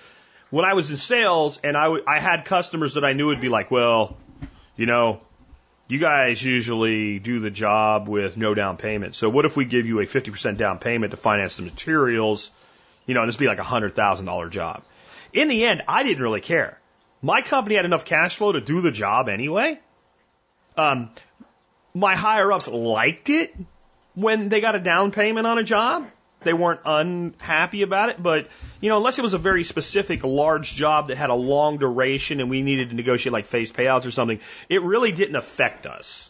[0.49, 3.49] when I was in sales and I, I had customers that I knew would be
[3.49, 4.15] like, well,
[4.77, 5.21] you know,
[5.87, 9.15] you guys usually do the job with no down payment.
[9.15, 12.51] So what if we give you a 50% down payment to finance the materials?
[13.05, 14.83] You know, and this be like a $100,000 job.
[15.33, 16.79] In the end, I didn't really care.
[17.21, 19.79] My company had enough cash flow to do the job anyway.
[20.77, 21.09] Um,
[21.95, 23.55] my higher ups liked it
[24.13, 26.05] when they got a down payment on a job.
[26.41, 30.73] They weren't unhappy about it, but you know, unless it was a very specific large
[30.73, 34.11] job that had a long duration and we needed to negotiate like phased payouts or
[34.11, 36.29] something, it really didn't affect us.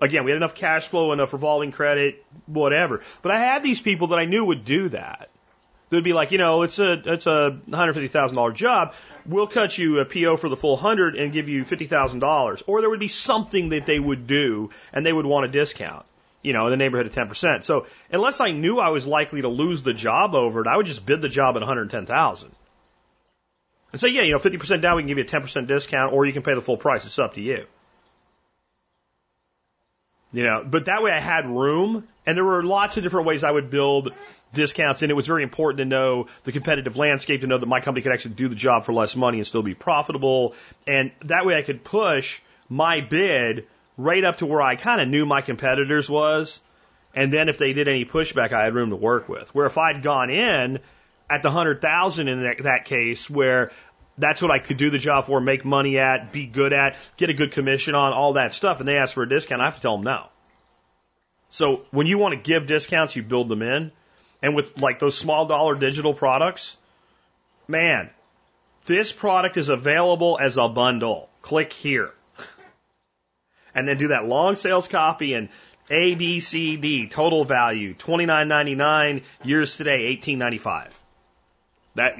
[0.00, 3.02] Again, we had enough cash flow, enough revolving credit, whatever.
[3.22, 5.28] But I had these people that I knew would do that.
[5.88, 8.94] They'd be like, you know, it's a it's a hundred fifty thousand dollar job.
[9.24, 12.62] We'll cut you a PO for the full hundred and give you fifty thousand dollars.
[12.66, 16.04] Or there would be something that they would do and they would want a discount
[16.42, 17.64] you know, in the neighborhood of 10%.
[17.64, 20.86] So unless I knew I was likely to lose the job over it, I would
[20.86, 22.50] just bid the job at 110,000.
[23.90, 26.24] And say, yeah, you know, 50% down, we can give you a 10% discount, or
[26.24, 27.04] you can pay the full price.
[27.04, 27.66] It's up to you.
[30.32, 33.42] You know, but that way I had room and there were lots of different ways
[33.42, 34.12] I would build
[34.52, 37.80] discounts and it was very important to know the competitive landscape to know that my
[37.80, 40.54] company could actually do the job for less money and still be profitable.
[40.86, 43.66] And that way I could push my bid
[43.96, 46.60] right up to where I kind of knew my competitors was.
[47.14, 49.54] And then if they did any pushback, I had room to work with.
[49.54, 50.80] Where if I'd gone in
[51.30, 53.72] at the hundred thousand in that, that case, where
[54.18, 57.30] that's what I could do the job for, make money at, be good at, get
[57.30, 59.76] a good commission on, all that stuff, and they ask for a discount, I have
[59.76, 60.26] to tell them no.
[61.50, 63.92] So when you want to give discounts, you build them in.
[64.42, 66.76] And with like those small dollar digital products,
[67.68, 68.10] man,
[68.84, 71.28] this product is available as a bundle.
[71.42, 72.10] Click here.
[73.74, 75.48] and then do that long sales copy and
[75.90, 80.98] A, B, C, D, total value, twenty nine ninety nine, years today, eighteen ninety five.
[81.94, 82.18] That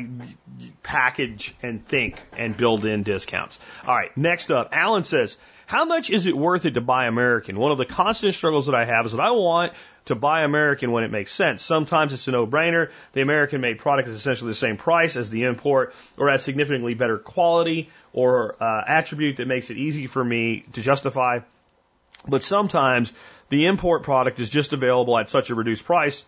[0.83, 3.59] package and think and build in discounts.
[3.87, 5.37] All right, next up, Alan says,
[5.67, 7.59] how much is it worth it to buy American?
[7.59, 9.73] One of the constant struggles that I have is that I want
[10.07, 11.61] to buy American when it makes sense.
[11.61, 12.91] Sometimes it's a no-brainer.
[13.15, 17.19] The American-made product is essentially the same price as the import or has significantly better
[17.19, 21.41] quality or uh, attribute that makes it easy for me to justify.
[22.29, 23.13] But sometimes
[23.49, 26.25] the import product is just available at such a reduced price,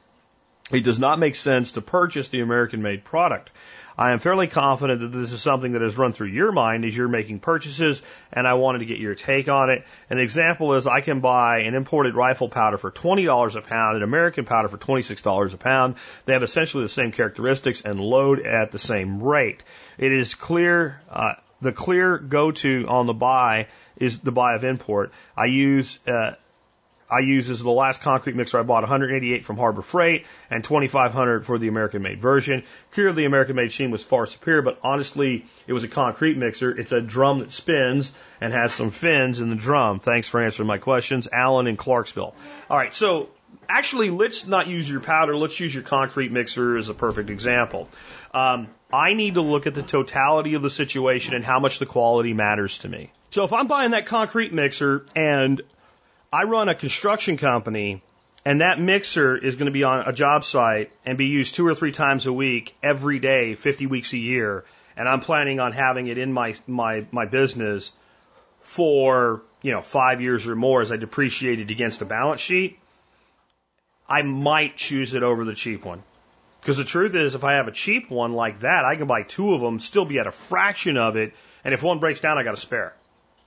[0.72, 3.51] it does not make sense to purchase the American-made product.
[3.99, 6.97] I am fairly confident that this is something that has run through your mind as
[6.97, 8.01] you're making purchases,
[8.33, 9.85] and I wanted to get your take on it.
[10.09, 14.05] An example is I can buy an imported rifle powder for $20 a pound, an
[14.05, 15.97] American powder for $26 a pound.
[16.27, 19.65] They have essentially the same characteristics and load at the same rate.
[19.99, 25.11] It is clear, uh, the clear go-to on the buy is the buy of import.
[25.37, 26.35] I use uh,
[27.11, 31.47] I use as the last concrete mixer I bought 188 from Harbor Freight and 2500
[31.47, 32.65] for the American made version.
[32.93, 36.71] Clearly the American made machine was far superior, but honestly, it was a concrete mixer.
[36.71, 40.01] It's a drum that spins and has some fins in the drum.
[40.01, 41.29] Thanks for answering my questions.
[41.33, 42.35] Alan in Clarksville.
[42.69, 42.93] All right.
[42.93, 43.31] So
[43.69, 45.37] actually, let's not use your powder.
[45.37, 47.89] Let's use your concrete mixer as a perfect example.
[48.35, 51.87] Um, I need to look at the totality of the situation and how much the
[51.87, 53.13] quality matters to me.
[53.31, 55.63] So if I'm buying that concrete mixer and
[56.33, 58.03] I run a construction company
[58.45, 61.66] and that mixer is going to be on a job site and be used two
[61.66, 64.64] or three times a week, every day, 50 weeks a year.
[64.97, 67.93] And I'm planning on having it in my, my, my business
[68.61, 72.79] for, you know, five years or more as I depreciate it against a balance sheet.
[74.09, 76.03] I might choose it over the cheap one.
[76.61, 79.22] Because the truth is, if I have a cheap one like that, I can buy
[79.22, 81.33] two of them, still be at a fraction of it,
[81.64, 82.95] and if one breaks down, I got a spare.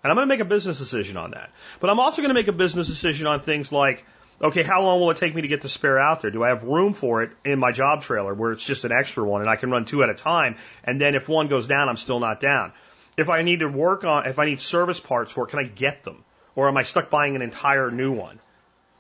[0.04, 1.52] And I'm going to make a business decision on that.
[1.80, 4.06] But I'm also going to make a business decision on things like,
[4.42, 6.32] okay, how long will it take me to get the spare out there?
[6.32, 9.24] Do I have room for it in my job trailer where it's just an extra
[9.24, 10.56] one and I can run two at a time?
[10.84, 12.74] And then if one goes down, I'm still not down.
[13.18, 15.64] If I need to work on, if I need service parts for it, can I
[15.64, 16.24] get them?
[16.56, 18.40] Or am I stuck buying an entire new one?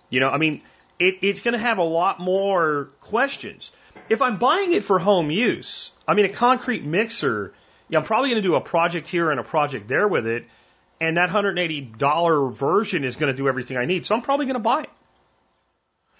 [0.10, 0.62] You know, I mean,
[0.99, 3.72] it, it's going to have a lot more questions.
[4.10, 7.54] If I'm buying it for home use, I mean, a concrete mixer,
[7.89, 10.45] yeah, I'm probably going to do a project here and a project there with it
[11.02, 14.06] and that $180 version is going to do everything I need.
[14.06, 14.89] So I'm probably going to buy it.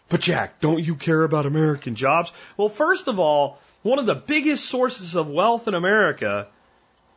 [0.10, 2.34] But Jack, don't you care about American jobs?
[2.58, 6.48] Well, first of all, one of the biggest sources of wealth in America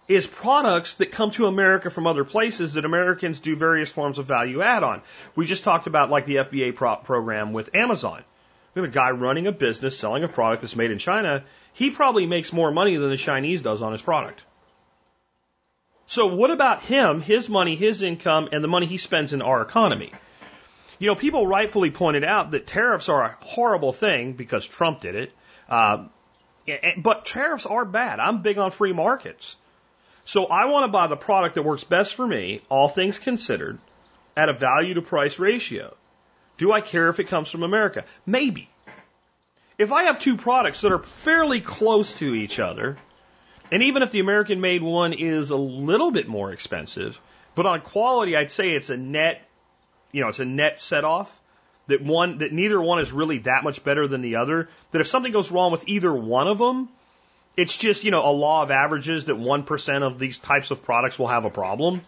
[0.07, 4.27] is products that come to America from other places that Americans do various forms of
[4.27, 5.01] value add on.
[5.35, 8.23] We just talked about like the FBA prop program with Amazon.
[8.75, 11.45] We have a guy running a business selling a product that's made in China.
[11.73, 14.43] He probably makes more money than the Chinese does on his product.
[16.07, 19.63] So what about him, his money, his income, and the money he spends in our
[19.63, 20.13] economy?
[20.99, 25.15] You know, people rightfully pointed out that tariffs are a horrible thing because Trump did
[25.15, 25.33] it.
[25.69, 26.05] Uh,
[26.99, 28.21] but tariffs are bad.
[28.21, 29.57] I'm big on free markets.
[30.25, 33.79] So I want to buy the product that works best for me, all things considered,
[34.37, 35.95] at a value to price ratio.
[36.57, 38.05] Do I care if it comes from America?
[38.25, 38.71] Maybe.
[39.77, 42.97] If I have two products that are fairly close to each other,
[43.71, 47.21] and even if the American made one is a little bit more expensive,
[47.55, 49.47] but on quality, I'd say it's a net,
[50.13, 51.41] you know, it's a net set off.
[51.87, 54.71] That one, that neither one is really that much better than the other.
[54.93, 56.89] That if something goes wrong with either one of them,
[57.57, 61.19] it's just, you know, a law of averages that 1% of these types of products
[61.19, 62.01] will have a problem.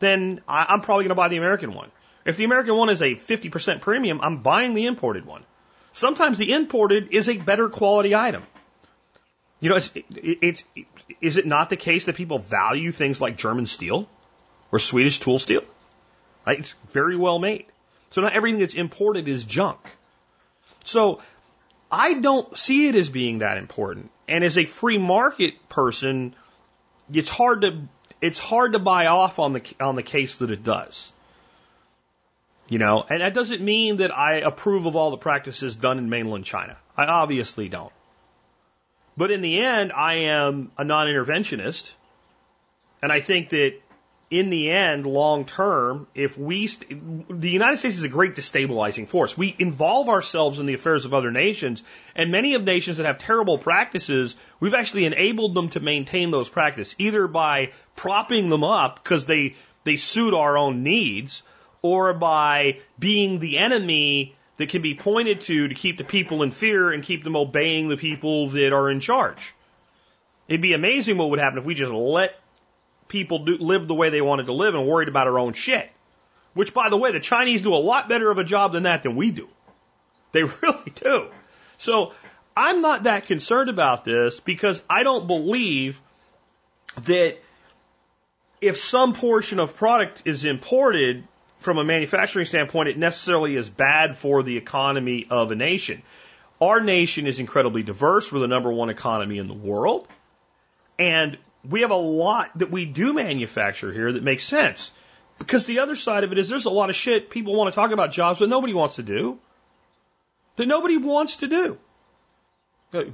[0.00, 1.90] Then I, I'm probably going to buy the American one.
[2.24, 5.44] If the American one is a 50% premium, I'm buying the imported one.
[5.92, 8.42] Sometimes the imported is a better quality item.
[9.60, 10.64] You know, it's, it's,
[11.20, 14.08] is it not the case that people value things like German steel
[14.70, 15.62] or Swedish tool steel?
[16.46, 16.60] Right?
[16.60, 17.66] It's very well made.
[18.10, 19.80] So not everything that's imported is junk.
[20.84, 21.20] So
[21.90, 24.10] I don't see it as being that important.
[24.28, 26.34] And as a free market person,
[27.12, 27.88] it's hard to
[28.20, 31.12] it's hard to buy off on the on the case that it does.
[32.68, 36.10] You know, and that doesn't mean that I approve of all the practices done in
[36.10, 36.76] mainland China.
[36.96, 37.92] I obviously don't.
[39.18, 41.92] But in the end, I am a non interventionist.
[43.02, 43.74] And I think that
[44.30, 49.08] in the end, long term, if we, st- the United States is a great destabilizing
[49.08, 49.36] force.
[49.36, 51.82] We involve ourselves in the affairs of other nations,
[52.14, 56.48] and many of nations that have terrible practices, we've actually enabled them to maintain those
[56.48, 61.42] practices, either by propping them up because they, they suit our own needs,
[61.82, 66.50] or by being the enemy that can be pointed to to keep the people in
[66.50, 69.54] fear and keep them obeying the people that are in charge.
[70.48, 72.38] It'd be amazing what would happen if we just let
[73.06, 75.90] people do, live the way they wanted to live and worried about our own shit.
[76.54, 79.02] Which, by the way, the Chinese do a lot better of a job than that
[79.02, 79.48] than we do.
[80.30, 81.28] They really do.
[81.78, 82.12] So
[82.54, 86.02] I'm not that concerned about this because I don't believe
[87.04, 87.38] that
[88.60, 91.26] if some portion of product is imported
[91.58, 96.02] from a manufacturing standpoint, it necessarily is bad for the economy of a nation.
[96.60, 98.32] Our nation is incredibly diverse.
[98.32, 100.08] We're the number one economy in the world.
[100.98, 101.38] And
[101.68, 104.90] we have a lot that we do manufacture here that makes sense.
[105.38, 107.74] Because the other side of it is there's a lot of shit people want to
[107.74, 109.38] talk about jobs, but nobody wants to do.
[110.56, 111.78] That nobody wants to do.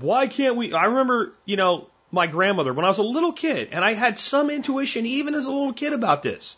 [0.00, 0.72] Why can't we?
[0.72, 4.18] I remember, you know, my grandmother when I was a little kid, and I had
[4.18, 6.56] some intuition even as a little kid about this.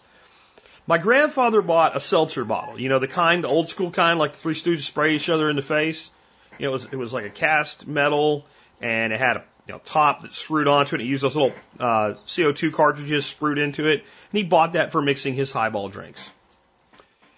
[0.88, 4.32] My grandfather bought a seltzer bottle, you know, the kind, the old school kind, like
[4.32, 6.10] the Three Stooges spray each other in the face.
[6.58, 8.46] You know, it was, it was like a cast metal,
[8.80, 11.00] and it had a you know, top that screwed onto it.
[11.00, 15.02] He used those little uh, CO2 cartridges screwed into it, and he bought that for
[15.02, 16.30] mixing his highball drinks.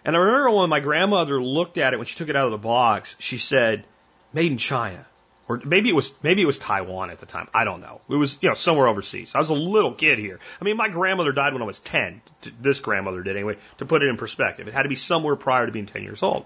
[0.05, 2.53] And I remember when my grandmother looked at it when she took it out of
[2.53, 3.85] the box, she said,
[4.35, 5.07] "Made in China."
[5.49, 7.49] Or maybe it was maybe it was Taiwan at the time.
[7.55, 8.03] I don't know.
[8.11, 9.35] It was you know somewhere overseas.
[9.35, 10.39] I was a little kid here.
[10.61, 12.21] I mean, my grandmother died when I was ten.
[12.61, 13.57] This grandmother did anyway.
[13.79, 16.23] To put it in perspective, it had to be somewhere prior to being ten years
[16.23, 16.45] old.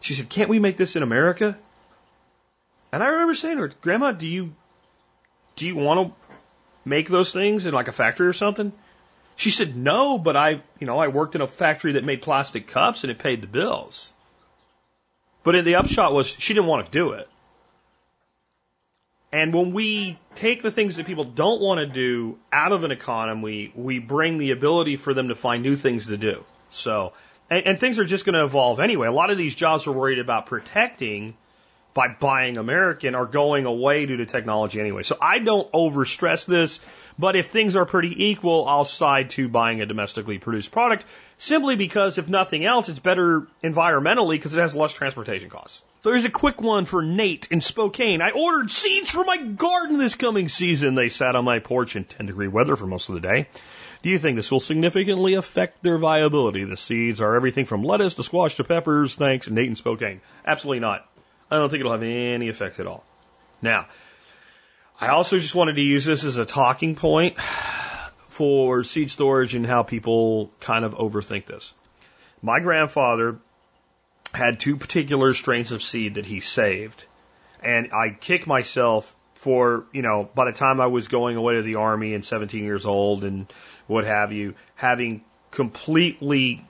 [0.00, 1.56] She said, "Can't we make this in America?"
[2.90, 4.52] And I remember saying to her, "Grandma, do you
[5.54, 6.36] do you want to
[6.84, 8.72] make those things in like a factory or something?"
[9.36, 12.66] She said, "No, but I you know I worked in a factory that made plastic
[12.66, 14.12] cups and it paid the bills."
[15.44, 17.28] But in the upshot was she didn't want to do it.
[19.32, 22.90] And when we take the things that people don't want to do out of an
[22.90, 26.44] economy, we bring the ability for them to find new things to do.
[26.70, 27.12] So,
[27.48, 29.06] and, and things are just going to evolve anyway.
[29.06, 31.36] A lot of these jobs we're worried about protecting
[31.94, 35.02] by buying American are going away due to technology anyway.
[35.02, 36.80] So I don't overstress this,
[37.20, 41.04] but if things are pretty equal, I'll side to buying a domestically produced product
[41.36, 45.82] simply because if nothing else, it's better environmentally because it has less transportation costs.
[46.02, 48.22] So here's a quick one for Nate in Spokane.
[48.22, 50.94] I ordered seeds for my garden this coming season.
[50.94, 53.48] They sat on my porch in 10 degree weather for most of the day.
[54.02, 56.64] Do you think this will significantly affect their viability?
[56.64, 59.14] The seeds are everything from lettuce to squash to peppers.
[59.14, 60.22] Thanks, Nate in Spokane.
[60.46, 61.06] Absolutely not.
[61.50, 63.04] I don't think it'll have any effect at all.
[63.60, 63.88] Now,
[65.00, 69.66] I also just wanted to use this as a talking point for seed storage and
[69.66, 71.74] how people kind of overthink this.
[72.42, 73.38] My grandfather
[74.34, 77.04] had two particular strains of seed that he saved.
[77.62, 81.62] And I kick myself for, you know, by the time I was going away to
[81.62, 83.50] the army and 17 years old and
[83.86, 86.62] what have you, having completely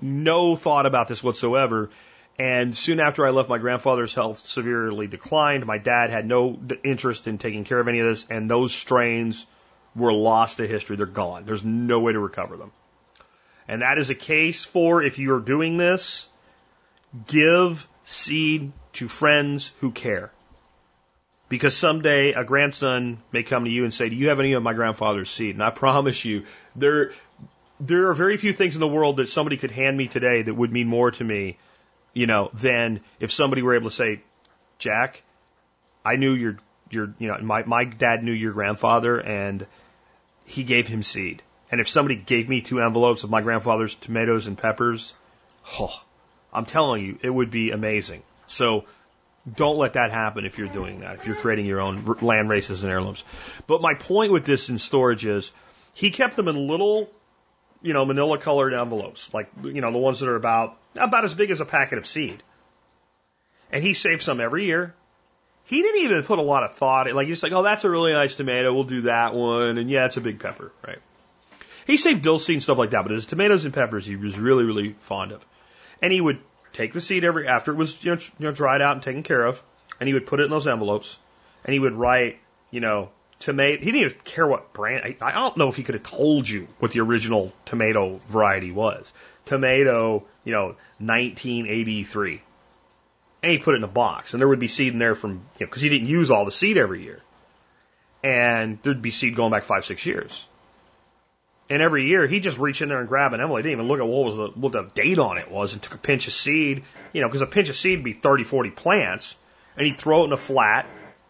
[0.00, 1.90] no thought about this whatsoever.
[2.38, 5.64] And soon after I left, my grandfather's health severely declined.
[5.66, 9.46] My dad had no interest in taking care of any of this, and those strains
[9.94, 10.96] were lost to history.
[10.96, 11.44] They're gone.
[11.44, 12.72] There's no way to recover them.
[13.68, 16.26] And that is a case for if you're doing this,
[17.26, 20.32] Give seed to friends who care.
[21.48, 24.62] Because someday a grandson may come to you and say, Do you have any of
[24.62, 25.54] my grandfather's seed?
[25.54, 27.12] And I promise you, there,
[27.78, 30.54] there are very few things in the world that somebody could hand me today that
[30.54, 31.58] would mean more to me,
[32.14, 34.22] you know, than if somebody were able to say,
[34.78, 35.22] Jack,
[36.04, 36.56] I knew your,
[36.90, 39.66] your, you know, my, my dad knew your grandfather and
[40.46, 41.42] he gave him seed.
[41.70, 45.14] And if somebody gave me two envelopes of my grandfather's tomatoes and peppers,
[45.80, 45.92] oh,
[46.52, 48.22] I'm telling you, it would be amazing.
[48.46, 48.84] So
[49.52, 52.82] don't let that happen if you're doing that, if you're creating your own land races
[52.82, 53.24] and heirlooms.
[53.66, 55.52] But my point with this in storage is
[55.94, 57.10] he kept them in little,
[57.82, 61.34] you know, manila colored envelopes, like, you know, the ones that are about, about as
[61.34, 62.42] big as a packet of seed.
[63.72, 64.94] And he saved some every year.
[65.64, 67.08] He didn't even put a lot of thought.
[67.08, 68.72] In like, he's like, oh, that's a really nice tomato.
[68.72, 69.78] We'll do that one.
[69.78, 70.98] And yeah, it's a big pepper, right?
[71.86, 74.38] He saved dill seed and stuff like that, but his tomatoes and peppers he was
[74.38, 75.44] really, really fond of.
[76.00, 76.38] And he would
[76.72, 79.22] take the seed every after it was you know, you know dried out and taken
[79.22, 79.62] care of,
[80.00, 81.18] and he would put it in those envelopes,
[81.64, 82.38] and he would write
[82.70, 83.10] you know
[83.44, 83.78] tomato.
[83.78, 85.16] He didn't even care what brand.
[85.20, 88.72] I, I don't know if he could have told you what the original tomato variety
[88.72, 89.12] was.
[89.44, 92.40] Tomato, you know, 1983.
[93.42, 95.32] And he put it in a box, and there would be seed in there from,
[95.32, 97.20] you know, because he didn't use all the seed every year.
[98.22, 100.46] And there'd be seed going back five, six years.
[101.68, 103.58] And every year he'd just reach in there and grab an envelope.
[103.58, 105.82] He didn't even look at what was the, what the date on it was and
[105.82, 108.44] took a pinch of seed, you know, because a pinch of seed would be 30,
[108.44, 109.36] 40 plants.
[109.76, 110.86] And he'd throw it in a flat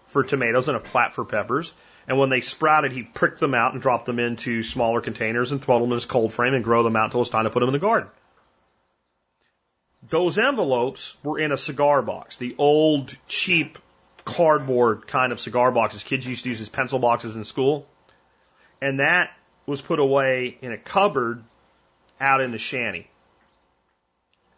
[0.07, 1.73] for tomatoes and a flat for peppers.
[2.07, 5.63] And when they sprouted, he'd prick them out and drop them into smaller containers and
[5.63, 7.51] throw them in his cold frame and grow them out until it was time to
[7.51, 8.11] put them in the garden.
[10.11, 13.79] Those envelopes were in a cigar box, the old cheap
[14.25, 17.87] cardboard kind of cigar boxes kids used to use as pencil boxes in school.
[18.83, 19.31] And that
[19.67, 21.43] was put away in a cupboard
[22.21, 23.09] out in the shanty.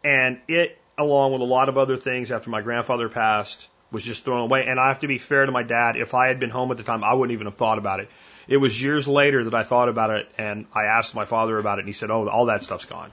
[0.03, 4.23] And it, along with a lot of other things after my grandfather passed, was just
[4.23, 4.65] thrown away.
[4.67, 5.95] And I have to be fair to my dad.
[5.95, 8.09] If I had been home at the time, I wouldn't even have thought about it.
[8.47, 11.79] It was years later that I thought about it and I asked my father about
[11.79, 13.11] it and he said, Oh, all that stuff's gone.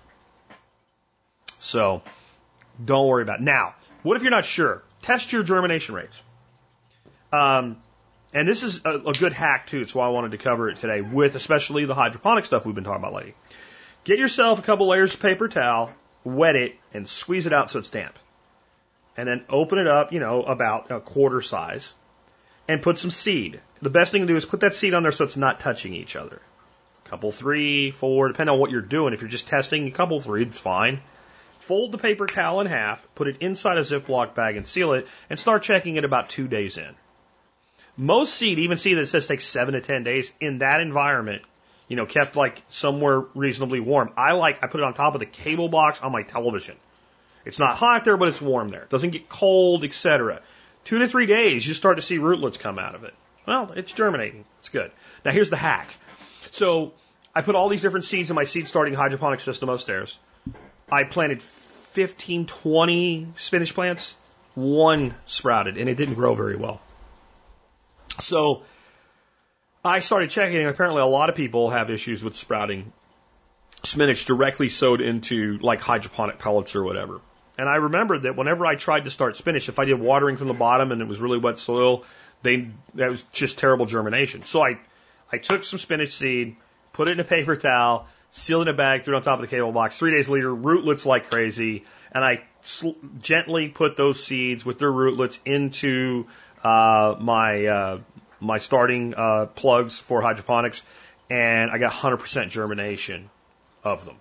[1.59, 2.03] So
[2.85, 3.43] don't worry about it.
[3.43, 4.83] Now, what if you're not sure?
[5.03, 6.16] Test your germination rates.
[7.33, 7.79] Um,
[8.33, 9.81] and this is a, a good hack too.
[9.81, 12.85] It's why I wanted to cover it today with especially the hydroponic stuff we've been
[12.85, 13.35] talking about lately.
[14.05, 15.91] Get yourself a couple layers of paper towel,
[16.22, 18.18] wet it, and squeeze it out so it's damp
[19.17, 21.93] and then open it up, you know, about a quarter size,
[22.69, 23.61] and put some seed.
[23.83, 25.95] The best thing to do is put that seed on there so it's not touching
[25.95, 26.41] each other.
[27.05, 29.12] Couple three, four, depending on what you're doing.
[29.12, 31.01] If you're just testing, a couple three, it's fine.
[31.59, 35.07] Fold the paper towel in half, put it inside a Ziploc bag and seal it,
[35.31, 36.95] and start checking it about two days in.
[37.97, 41.43] Most seed, even seed that says takes seven to ten days, in that environment,
[41.89, 44.12] you know, kept like somewhere reasonably warm.
[44.17, 46.77] I like, I put it on top of the cable box on my television.
[47.45, 48.82] It's not hot there, but it's warm there.
[48.82, 50.40] It doesn't get cold, etc.
[50.84, 53.14] Two to three days, you start to see rootlets come out of it.
[53.47, 54.45] Well, it's germinating.
[54.61, 54.90] It's good.
[55.24, 55.95] Now here's the hack.
[56.51, 56.92] So
[57.34, 60.18] I put all these different seeds in my seed starting hydroponic system upstairs.
[60.90, 64.16] I planted 15, 20 spinach plants.
[64.55, 66.80] One sprouted and it didn't grow very well.
[68.20, 68.62] So
[69.84, 72.92] I started checking and apparently a lot of people have issues with sprouting
[73.82, 77.20] spinach directly sowed into like hydroponic pellets or whatever.
[77.57, 80.48] And I remembered that whenever I tried to start spinach, if I did watering from
[80.48, 82.05] the bottom and it was really wet soil,
[82.42, 84.44] they that was just terrible germination.
[84.44, 84.78] So I
[85.30, 86.57] I took some spinach seed,
[86.92, 89.42] put it in a paper towel, sealed in a bag, threw it on top of
[89.42, 89.98] the cable box.
[89.98, 92.42] Three days later, rootlets like crazy, and I
[93.20, 96.26] gently put those seeds with their rootlets into
[96.64, 97.98] uh, my uh,
[98.40, 100.82] my starting uh, plugs for hydroponics,
[101.30, 103.30] and I got 100% germination
[103.84, 104.16] of them.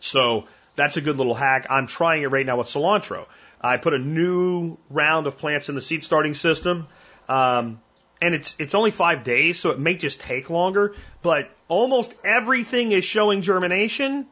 [0.00, 0.44] So
[0.76, 1.66] that's a good little hack.
[1.70, 3.26] I'm trying it right now with cilantro.
[3.60, 6.86] I put a new round of plants in the seed starting system.
[7.28, 7.80] Um,
[8.20, 10.94] and it's it's only five days, so it may just take longer.
[11.22, 14.26] But almost everything is showing germination,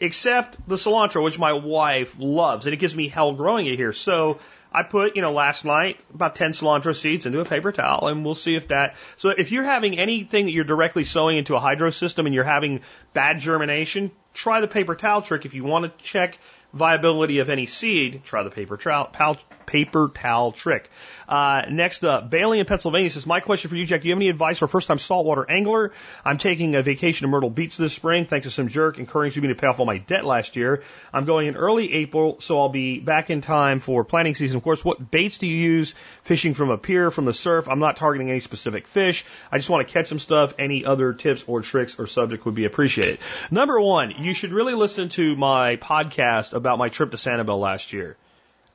[0.00, 3.92] except the cilantro, which my wife loves, and it gives me hell growing it here.
[3.92, 4.38] So
[4.74, 8.24] I put, you know, last night about 10 cilantro seeds into a paper towel and
[8.24, 8.96] we'll see if that.
[9.16, 12.44] So if you're having anything that you're directly sowing into a hydro system and you're
[12.44, 12.80] having
[13.12, 15.44] bad germination, try the paper towel trick.
[15.44, 16.38] If you want to check
[16.72, 20.90] viability of any seed, try the paper towel, paper towel trick.
[21.32, 24.18] Uh, next up, Bailey in Pennsylvania says, my question for you, Jack, do you have
[24.18, 25.92] any advice for a first time saltwater angler?
[26.26, 29.48] I'm taking a vacation to Myrtle Beach this spring, thanks to some jerk encouraging me
[29.48, 30.82] to pay off all my debt last year.
[31.10, 34.58] I'm going in early April, so I'll be back in time for planting season.
[34.58, 37.66] Of course, what baits do you use fishing from a pier, from the surf?
[37.66, 39.24] I'm not targeting any specific fish.
[39.50, 40.52] I just want to catch some stuff.
[40.58, 43.20] Any other tips or tricks or subject would be appreciated.
[43.50, 47.94] Number one, you should really listen to my podcast about my trip to Sanibel last
[47.94, 48.18] year.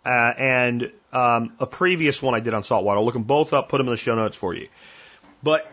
[0.04, 3.00] Uh, and um, a previous one I did on saltwater.
[3.00, 4.68] I'll look them both up, put them in the show notes for you.
[5.42, 5.72] But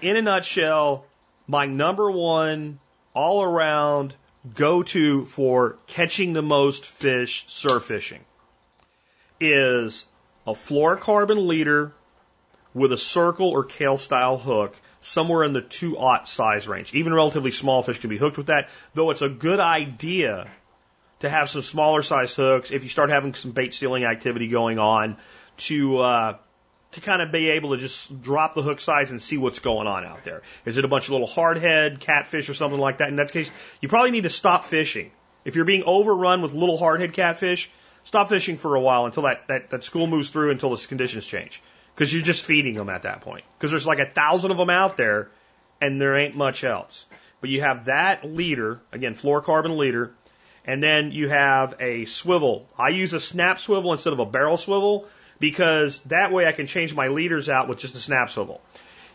[0.00, 1.06] in a nutshell,
[1.46, 2.78] my number one
[3.14, 4.14] all around
[4.54, 8.20] go to for catching the most fish surf fishing
[9.40, 10.04] is
[10.46, 11.92] a fluorocarbon leader
[12.74, 16.92] with a circle or Kahle style hook somewhere in the two aught size range.
[16.94, 20.48] Even relatively small fish can be hooked with that, though it's a good idea
[21.20, 24.78] to have some smaller size hooks if you start having some bait stealing activity going
[24.78, 25.16] on
[25.56, 26.36] to uh,
[26.94, 29.86] to kind of be able to just drop the hook size and see what's going
[29.86, 30.42] on out there.
[30.64, 33.08] Is it a bunch of little hardhead catfish or something like that?
[33.08, 33.50] In that case,
[33.80, 35.10] you probably need to stop fishing.
[35.44, 37.70] If you're being overrun with little hardhead catfish,
[38.04, 41.26] stop fishing for a while until that, that, that school moves through until the conditions
[41.26, 41.62] change.
[41.94, 43.44] Because you're just feeding them at that point.
[43.58, 45.30] Because there's like a thousand of them out there
[45.80, 47.06] and there ain't much else.
[47.40, 50.12] But you have that leader, again, fluorocarbon leader,
[50.64, 52.66] and then you have a swivel.
[52.78, 55.06] I use a snap swivel instead of a barrel swivel
[55.38, 58.60] because that way I can change my leaders out with just a snap swivel.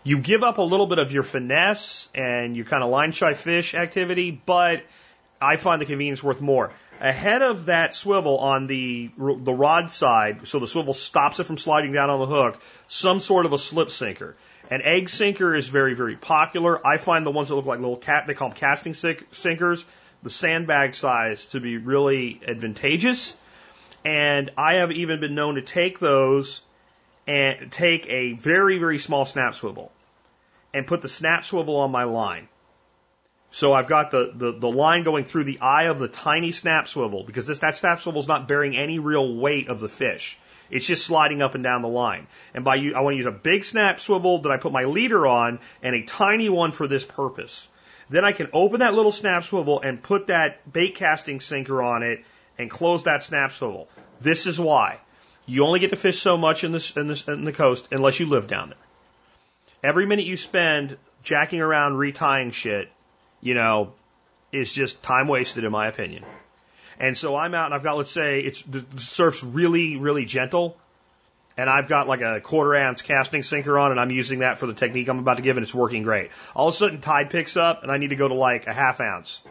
[0.04, 3.34] You give up a little bit of your finesse and your kind of line shy
[3.34, 4.84] fish activity, but
[5.42, 6.72] I find the convenience worth more.
[7.02, 11.58] Ahead of that swivel on the the rod side, so the swivel stops it from
[11.58, 14.36] sliding down on the hook, some sort of a slip sinker.
[14.70, 16.86] An egg sinker is very, very popular.
[16.86, 19.86] I find the ones that look like little cat, they call them casting sinkers,
[20.24, 23.36] the sandbag size to be really advantageous.
[24.06, 26.62] And I have even been known to take those
[27.28, 29.92] and take a very, very small snap swivel
[30.74, 32.48] and put the snap swivel on my line.
[33.52, 36.88] So I've got the, the, the line going through the eye of the tiny snap
[36.88, 40.38] swivel because this, that snap swivel is not bearing any real weight of the fish.
[40.70, 42.28] It's just sliding up and down the line.
[42.54, 44.84] And by you, I want to use a big snap swivel that I put my
[44.84, 47.68] leader on and a tiny one for this purpose.
[48.10, 52.04] Then I can open that little snap swivel and put that bait casting sinker on
[52.04, 52.26] it
[52.58, 53.88] and close that snap swivel.
[54.20, 54.98] This is why.
[55.46, 58.20] You only get to fish so much in, this, in, this, in the coast unless
[58.20, 58.78] you live down there.
[59.84, 62.92] Every minute you spend jacking around retying shit,
[63.42, 63.94] you know,
[64.52, 66.24] is just time wasted in my opinion.
[67.00, 70.78] And so I'm out and I've got, let's say, it's the surf's really, really gentle.
[71.60, 74.66] And I've got like a quarter ounce casting sinker on and I'm using that for
[74.66, 76.32] the technique I'm about to give and it's working great.
[76.56, 78.74] All of a sudden tide picks up and I need to go to like a
[78.74, 79.42] half ounce.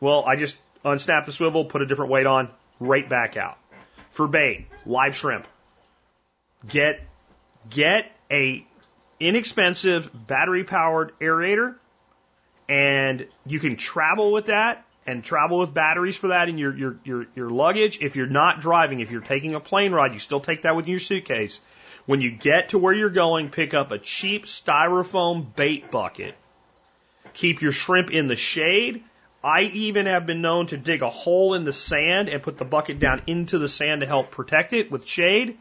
[0.00, 2.50] Well, I just unsnap the swivel, put a different weight on,
[2.80, 3.56] right back out.
[4.10, 5.46] For bait, live shrimp.
[6.66, 7.00] Get,
[7.70, 8.66] get a
[9.20, 11.76] inexpensive battery powered aerator
[12.68, 16.96] and you can travel with that and travel with batteries for that in your, your,
[17.04, 17.98] your, your luggage.
[18.00, 20.86] If you're not driving, if you're taking a plane ride, you still take that with
[20.86, 21.60] your suitcase.
[22.06, 26.34] When you get to where you're going, pick up a cheap styrofoam bait bucket.
[27.34, 29.04] Keep your shrimp in the shade.
[29.44, 32.64] I even have been known to dig a hole in the sand and put the
[32.64, 35.58] bucket down into the sand to help protect it with shade.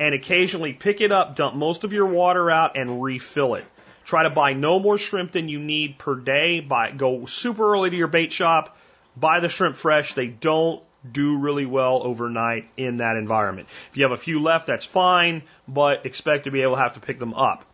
[0.00, 3.64] And occasionally pick it up, dump most of your water out, and refill it.
[4.08, 6.60] Try to buy no more shrimp than you need per day.
[6.60, 8.74] Buy, go super early to your bait shop,
[9.14, 10.14] buy the shrimp fresh.
[10.14, 10.82] They don't
[11.12, 13.68] do really well overnight in that environment.
[13.90, 16.94] If you have a few left, that's fine, but expect to be able to have
[16.94, 17.66] to pick them up.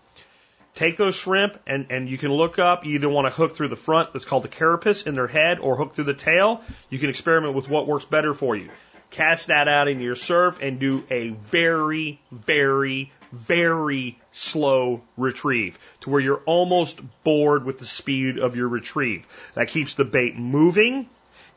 [0.75, 3.69] Take those shrimp and, and you can look up, you either want to hook through
[3.69, 6.63] the front, that's called the carapace in their head, or hook through the tail.
[6.91, 8.71] You can experiment with what works better for you.
[9.11, 16.11] Cast that out into your surf and do a very, very, very slow retrieve to
[16.11, 19.27] where you're almost bored with the speed of your retrieve.
[19.55, 21.09] That keeps the bait moving.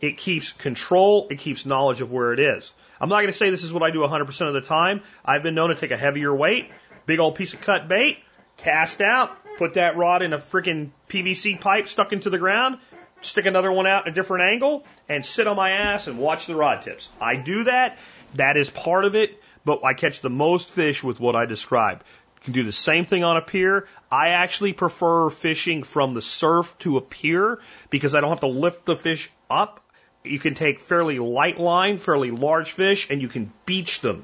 [0.02, 1.28] It keeps control.
[1.30, 2.74] It keeps knowledge of where it is.
[3.00, 5.02] I'm not going to say this is what I do 100% of the time.
[5.24, 6.70] I've been known to take a heavier weight,
[7.06, 8.18] big old piece of cut bait,
[8.58, 12.80] cast out, put that rod in a freaking PVC pipe stuck into the ground,
[13.22, 16.48] stick another one out at a different angle, and sit on my ass and watch
[16.48, 17.10] the rod tips.
[17.22, 17.98] I do that.
[18.36, 22.02] That is part of it but I catch the most fish with what I describe.
[22.38, 23.86] You can do the same thing on a pier.
[24.10, 27.60] I actually prefer fishing from the surf to a pier
[27.90, 29.84] because I don't have to lift the fish up.
[30.24, 34.24] You can take fairly light line, fairly large fish, and you can beach them.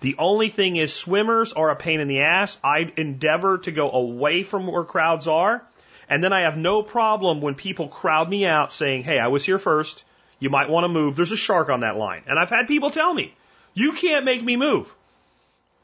[0.00, 2.58] The only thing is swimmers are a pain in the ass.
[2.62, 5.64] I endeavor to go away from where crowds are.
[6.10, 9.46] And then I have no problem when people crowd me out saying, Hey, I was
[9.46, 10.04] here first.
[10.38, 11.16] You might want to move.
[11.16, 12.24] There's a shark on that line.
[12.26, 13.34] And I've had people tell me,
[13.78, 14.94] you can't make me move.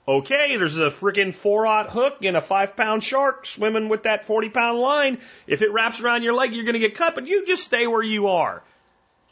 [0.07, 4.25] Okay, there's a freaking four aught hook and a five pound shark swimming with that
[4.25, 5.19] 40 pound line.
[5.47, 7.87] If it wraps around your leg, you're going to get cut, but you just stay
[7.87, 8.63] where you are.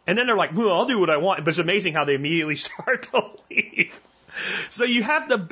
[0.07, 1.45] And then they're like, well, I'll do what I want.
[1.45, 4.01] But it's amazing how they immediately start to leave.
[4.71, 5.47] So you have to,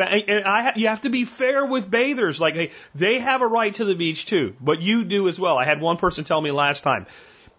[0.48, 2.40] I, you have to be fair with bathers.
[2.40, 5.58] Like hey, they have a right to the beach too, but you do as well.
[5.58, 7.06] I had one person tell me last time,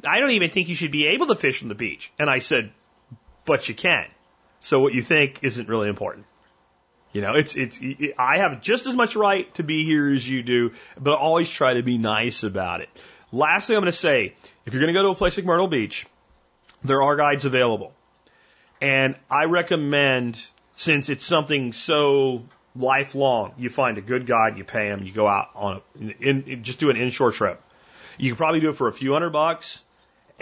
[0.03, 2.11] I don't even think you should be able to fish on the beach.
[2.17, 2.71] And I said,
[3.45, 4.07] but you can.
[4.61, 6.25] So what you think isn't really important.
[7.11, 7.81] You know, it's, it's,
[8.17, 11.73] I have just as much right to be here as you do, but always try
[11.73, 12.89] to be nice about it.
[13.33, 14.35] Last thing I'm going to say,
[14.65, 16.05] if you're going to go to a place like Myrtle Beach,
[16.83, 17.91] there are guides available.
[18.79, 20.39] And I recommend,
[20.75, 22.45] since it's something so
[22.75, 26.43] lifelong, you find a good guide, you pay him, you go out on a, in,
[26.43, 27.61] in, just do an inshore trip.
[28.17, 29.81] You can probably do it for a few hundred bucks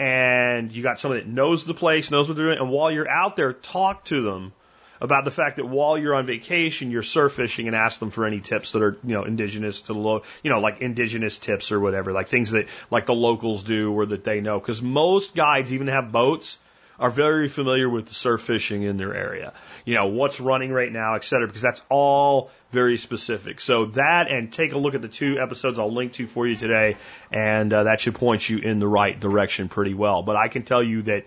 [0.00, 3.08] and you got someone that knows the place, knows what they're doing, and while you're
[3.08, 4.54] out there, talk to them
[4.98, 8.24] about the fact that while you're on vacation, you're surf fishing and ask them for
[8.24, 11.70] any tips that are, you know, indigenous to the low, you know, like indigenous tips
[11.70, 14.58] or whatever, like things that like the locals do or that they know.
[14.58, 16.58] Because most guides even have boats
[17.00, 19.54] are very familiar with the surf fishing in their area.
[19.86, 23.58] You know, what's running right now, et cetera, because that's all very specific.
[23.60, 26.56] So that and take a look at the two episodes I'll link to for you
[26.56, 26.98] today,
[27.32, 30.22] and uh, that should point you in the right direction pretty well.
[30.22, 31.24] But I can tell you that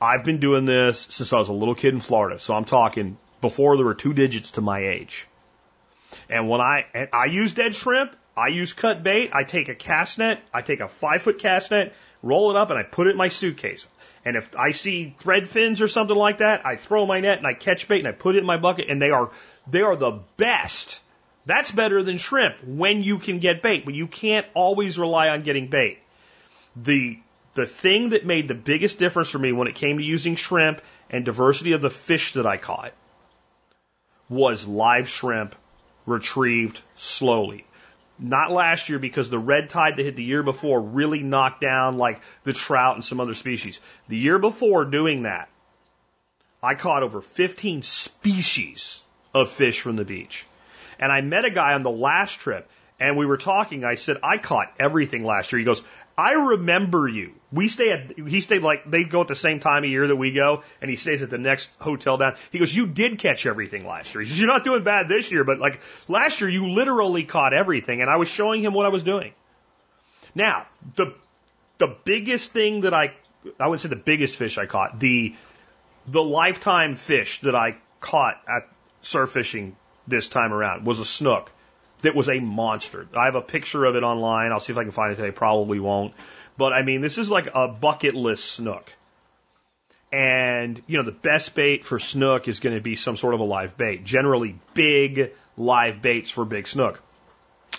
[0.00, 2.38] I've been doing this since I was a little kid in Florida.
[2.38, 5.26] So I'm talking before there were two digits to my age.
[6.28, 9.30] And when I and I use dead shrimp, I use cut bait.
[9.32, 12.70] I take a cast net, I take a five foot cast net, roll it up,
[12.70, 13.86] and I put it in my suitcase.
[14.24, 17.46] And if I see thread fins or something like that, I throw my net and
[17.46, 19.30] I catch bait and I put it in my bucket, and they are
[19.70, 21.00] they are the best.
[21.46, 25.42] That's better than shrimp when you can get bait, but you can't always rely on
[25.42, 25.98] getting bait.
[26.76, 27.18] The
[27.54, 30.80] the thing that made the biggest difference for me when it came to using shrimp
[31.10, 32.92] and diversity of the fish that I caught
[34.28, 35.54] was live shrimp
[36.06, 37.64] retrieved slowly.
[38.18, 41.96] Not last year because the red tide that hit the year before really knocked down
[41.96, 43.80] like the trout and some other species.
[44.08, 45.48] The year before doing that,
[46.62, 49.02] I caught over 15 species
[49.34, 50.46] of fish from the beach.
[50.98, 53.84] And I met a guy on the last trip and we were talking.
[53.84, 55.60] I said, I caught everything last year.
[55.60, 55.82] He goes,
[56.18, 57.34] I remember you.
[57.52, 60.16] We stay at, he stayed like, they go at the same time of year that
[60.16, 62.34] we go, and he stays at the next hotel down.
[62.50, 64.22] He goes, you did catch everything last year.
[64.22, 67.54] He says, you're not doing bad this year, but like last year you literally caught
[67.54, 69.32] everything, and I was showing him what I was doing.
[70.34, 70.66] Now,
[70.96, 71.14] the,
[71.78, 73.14] the biggest thing that I,
[73.60, 75.36] I would say the biggest fish I caught, the,
[76.08, 78.68] the lifetime fish that I caught at
[79.02, 79.76] surf fishing
[80.08, 81.52] this time around was a snook
[82.02, 83.08] that was a monster.
[83.14, 84.52] I have a picture of it online.
[84.52, 85.30] I'll see if I can find it today.
[85.30, 86.14] Probably won't.
[86.56, 88.92] But I mean, this is like a bucket list snook.
[90.10, 93.40] And, you know, the best bait for snook is going to be some sort of
[93.40, 94.04] a live bait.
[94.04, 97.02] Generally, big live baits for big snook.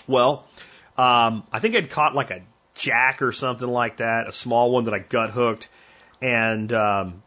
[0.06, 0.46] Well,
[0.96, 2.42] um, I think I'd caught like a
[2.74, 5.68] jack or something like that, a small one that I gut hooked.
[6.22, 7.22] And um,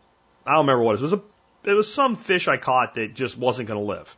[0.46, 1.12] I don't remember what it was.
[1.12, 1.22] It was,
[1.66, 4.16] a, it was some fish I caught that just wasn't going to live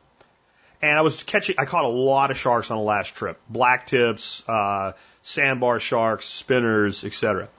[0.82, 1.56] and I was catching.
[1.58, 6.26] I caught a lot of sharks on the last trip: black tips, uh, sandbar sharks,
[6.26, 7.50] spinners, etc.,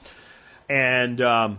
[0.68, 1.58] and um,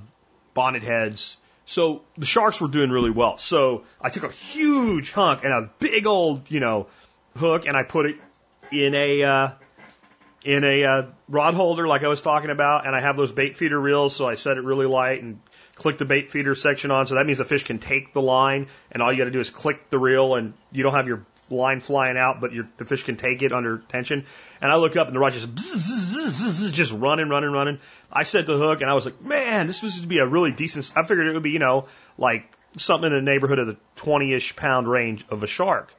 [0.53, 1.37] bonnet heads.
[1.65, 3.37] So the sharks were doing really well.
[3.37, 6.87] So I took a huge hunk and a big old, you know,
[7.35, 8.15] hook, and I put it
[8.71, 9.49] in a uh,
[10.43, 13.57] in a uh, rod holder like I was talking about, and I have those bait
[13.57, 15.39] feeder reels, so I set it really light and
[15.75, 17.05] click the bait feeder section on.
[17.05, 19.41] So that means the fish can take the line, and all you got to do
[19.41, 22.85] is click the reel, and you don't have your line flying out, but your, the
[22.85, 24.25] fish can take it under tension.
[24.61, 27.79] And I look up and the rod just just running, running, running.
[28.11, 30.51] I set the hook and I was like, man, this was to be a really
[30.51, 30.91] decent.
[30.95, 31.87] I figured it would be, you know,
[32.17, 35.93] like something in the neighborhood of the 20-ish pound range of a shark.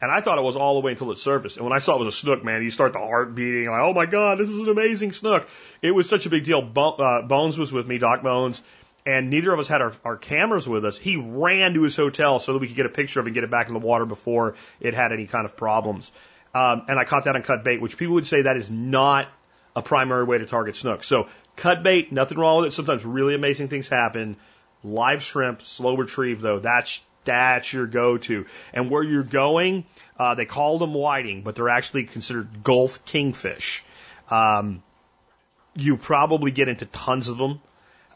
[0.00, 1.56] And I thought it was all the way until it surfaced.
[1.56, 3.80] And when I saw it was a snook, man, you start the heart beating, like,
[3.80, 5.48] oh my God, this is an amazing snook.
[5.80, 6.60] It was such a big deal.
[6.60, 8.60] Bo- uh, Bones was with me, Doc Bones,
[9.06, 10.96] and neither of us had our, our cameras with us.
[10.96, 13.34] He ran to his hotel so that we could get a picture of it and
[13.34, 16.10] get it back in the water before it had any kind of problems.
[16.54, 19.28] Um, and I caught that on cut bait, which people would say that is not
[19.76, 21.04] a primary way to target snook.
[21.04, 22.72] So cut bait, nothing wrong with it.
[22.72, 24.36] Sometimes really amazing things happen.
[24.82, 28.44] Live shrimp, slow retrieve though, that's that's your go-to.
[28.74, 29.86] And where you're going,
[30.18, 33.82] uh, they call them whiting, but they're actually considered Gulf kingfish.
[34.30, 34.82] Um,
[35.74, 37.62] you probably get into tons of them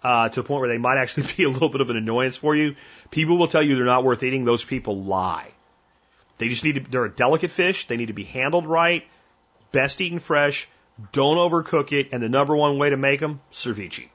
[0.08, 2.36] uh, to the point where they might actually be a little bit of an annoyance
[2.36, 2.76] for you.
[3.10, 4.46] People will tell you they're not worth eating.
[4.46, 5.48] Those people lie.
[6.38, 7.86] They just need to, they're a delicate fish.
[7.86, 9.06] They need to be handled right.
[9.70, 10.66] Best eaten fresh.
[11.12, 12.08] Don't overcook it.
[12.12, 14.08] And the number one way to make them, ceviche.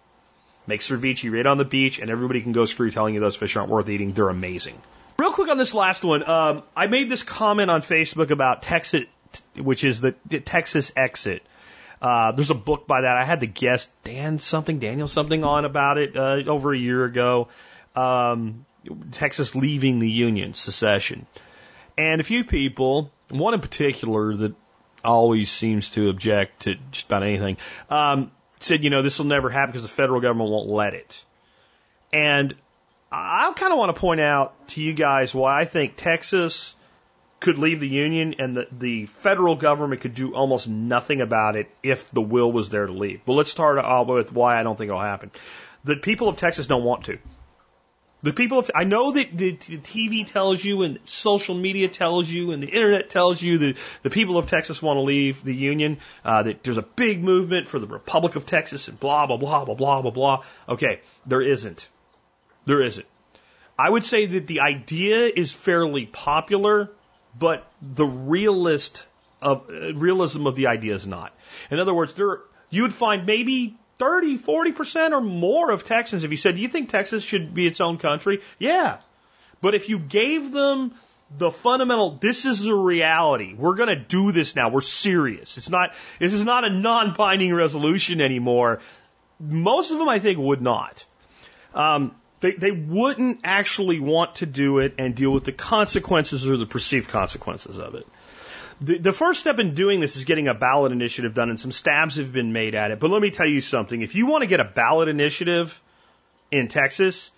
[0.66, 3.56] Make ceviche right on the beach and everybody can go screw telling you those fish
[3.56, 4.14] aren't worth eating.
[4.14, 4.82] They're amazing.
[5.20, 6.28] Real quick on this last one.
[6.28, 9.04] Um, I made this comment on Facebook about Texas,
[9.56, 11.44] which is the, the Texas exit.
[12.04, 13.18] Uh, there's a book by that.
[13.18, 17.06] I had the guest Dan something, Daniel something on about it uh, over a year
[17.06, 17.48] ago.
[17.96, 18.66] Um,
[19.14, 21.26] Texas leaving the Union, secession.
[21.98, 24.54] And a few people, one in particular that
[25.06, 27.56] always seems to object to just about anything,
[27.90, 31.24] um, said, you know, this will never happen because the federal government won't let it.
[32.12, 32.54] And
[33.14, 36.76] I kind of want to point out to you guys why I think Texas
[37.44, 41.70] could leave the union and the, the federal government could do almost nothing about it
[41.84, 43.20] if the will was there to leave.
[43.26, 45.30] Well, let's start off with why I don't think it'll happen.
[45.84, 47.20] The people of Texas don't want to.
[48.22, 52.30] The people of, I know that the, the TV tells you and social media tells
[52.30, 55.54] you and the internet tells you that the people of Texas want to leave the
[55.54, 59.36] union, uh, that there's a big movement for the Republic of Texas and blah, blah,
[59.36, 60.44] blah, blah, blah, blah, blah.
[60.70, 61.90] Okay, there isn't.
[62.66, 63.06] There isn't.
[63.78, 66.90] I would say that the idea is fairly popular,
[67.38, 69.06] but the realist
[69.42, 71.34] of realism of the idea is not.
[71.70, 76.32] In other words, there you would find maybe 30, 40% or more of Texans if
[76.32, 78.98] you said, "Do you think Texas should be its own country?" Yeah.
[79.62, 80.94] But if you gave them
[81.38, 83.54] the fundamental this is the reality.
[83.54, 84.70] We're going to do this now.
[84.70, 85.58] We're serious.
[85.58, 88.80] It's not this is not a non-binding resolution anymore.
[89.40, 91.06] Most of them I think would not.
[91.74, 96.58] Um, they, they wouldn't actually want to do it and deal with the consequences or
[96.58, 98.06] the perceived consequences of it.
[98.82, 101.72] The, the first step in doing this is getting a ballot initiative done, and some
[101.72, 103.00] stabs have been made at it.
[103.00, 104.02] But let me tell you something.
[104.02, 105.82] If you want to get a ballot initiative
[106.52, 107.32] in Texas,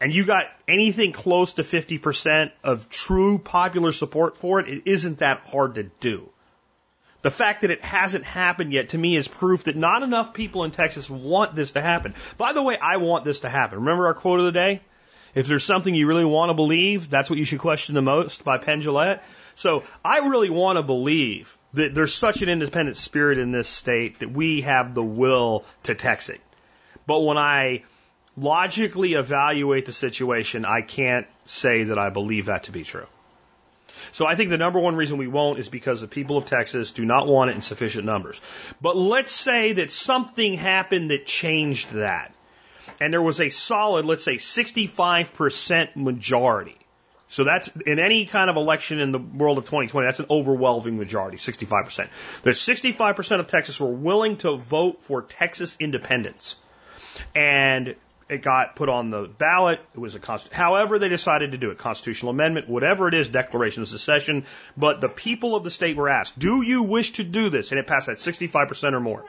[0.00, 5.18] and you got anything close to 50% of true popular support for it, it isn't
[5.18, 6.28] that hard to do.
[7.22, 10.64] The fact that it hasn't happened yet to me is proof that not enough people
[10.64, 12.14] in Texas want this to happen.
[12.36, 13.78] By the way, I want this to happen.
[13.78, 14.80] Remember our quote of the day?
[15.34, 18.44] If there's something you really want to believe, that's what you should question the most
[18.44, 19.20] by Penn Jillette.
[19.54, 24.18] So I really want to believe that there's such an independent spirit in this state
[24.18, 26.40] that we have the will to Texit.
[27.06, 27.84] But when I
[28.36, 33.06] logically evaluate the situation, I can't say that I believe that to be true.
[34.10, 36.92] So I think the number one reason we won't is because the people of Texas
[36.92, 38.40] do not want it in sufficient numbers.
[38.80, 42.34] But let's say that something happened that changed that.
[43.00, 46.76] And there was a solid, let's say 65% majority.
[47.28, 50.98] So that's in any kind of election in the world of 2020, that's an overwhelming
[50.98, 52.08] majority, 65%.
[52.42, 56.56] That 65% of Texas were willing to vote for Texas independence.
[57.34, 57.94] And
[58.28, 59.80] it got put on the ballot.
[59.94, 63.28] It was a const- however they decided to do it, constitutional amendment, whatever it is,
[63.28, 64.44] declaration of secession.
[64.76, 67.78] But the people of the state were asked, "Do you wish to do this?" And
[67.78, 69.24] it passed at 65% or more.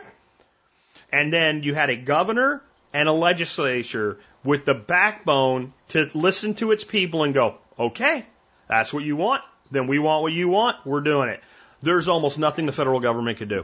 [1.11, 2.61] And then you had a governor
[2.93, 8.25] and a legislature with the backbone to listen to its people and go, "Okay,
[8.67, 9.43] that's what you want.
[9.71, 10.85] Then we want what you want.
[10.85, 11.41] We're doing it."
[11.81, 13.63] There's almost nothing the federal government could do.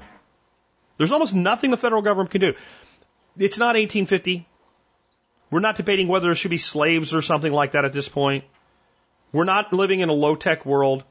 [0.98, 2.54] There's almost nothing the federal government can do.
[3.38, 4.46] It's not 1850.
[5.52, 8.44] We're not debating whether there should be slaves or something like that at this point.
[9.32, 11.04] We're not living in a low tech world.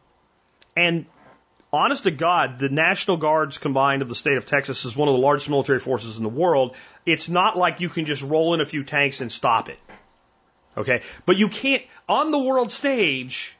[0.76, 1.07] And
[1.72, 5.14] honest to God, the National Guards combined of the state of Texas is one of
[5.14, 6.76] the largest military forces in the world.
[7.05, 9.78] It's not like you can just roll in a few tanks and stop it.
[10.76, 11.03] Okay?
[11.26, 13.57] But you can't, on the world stage,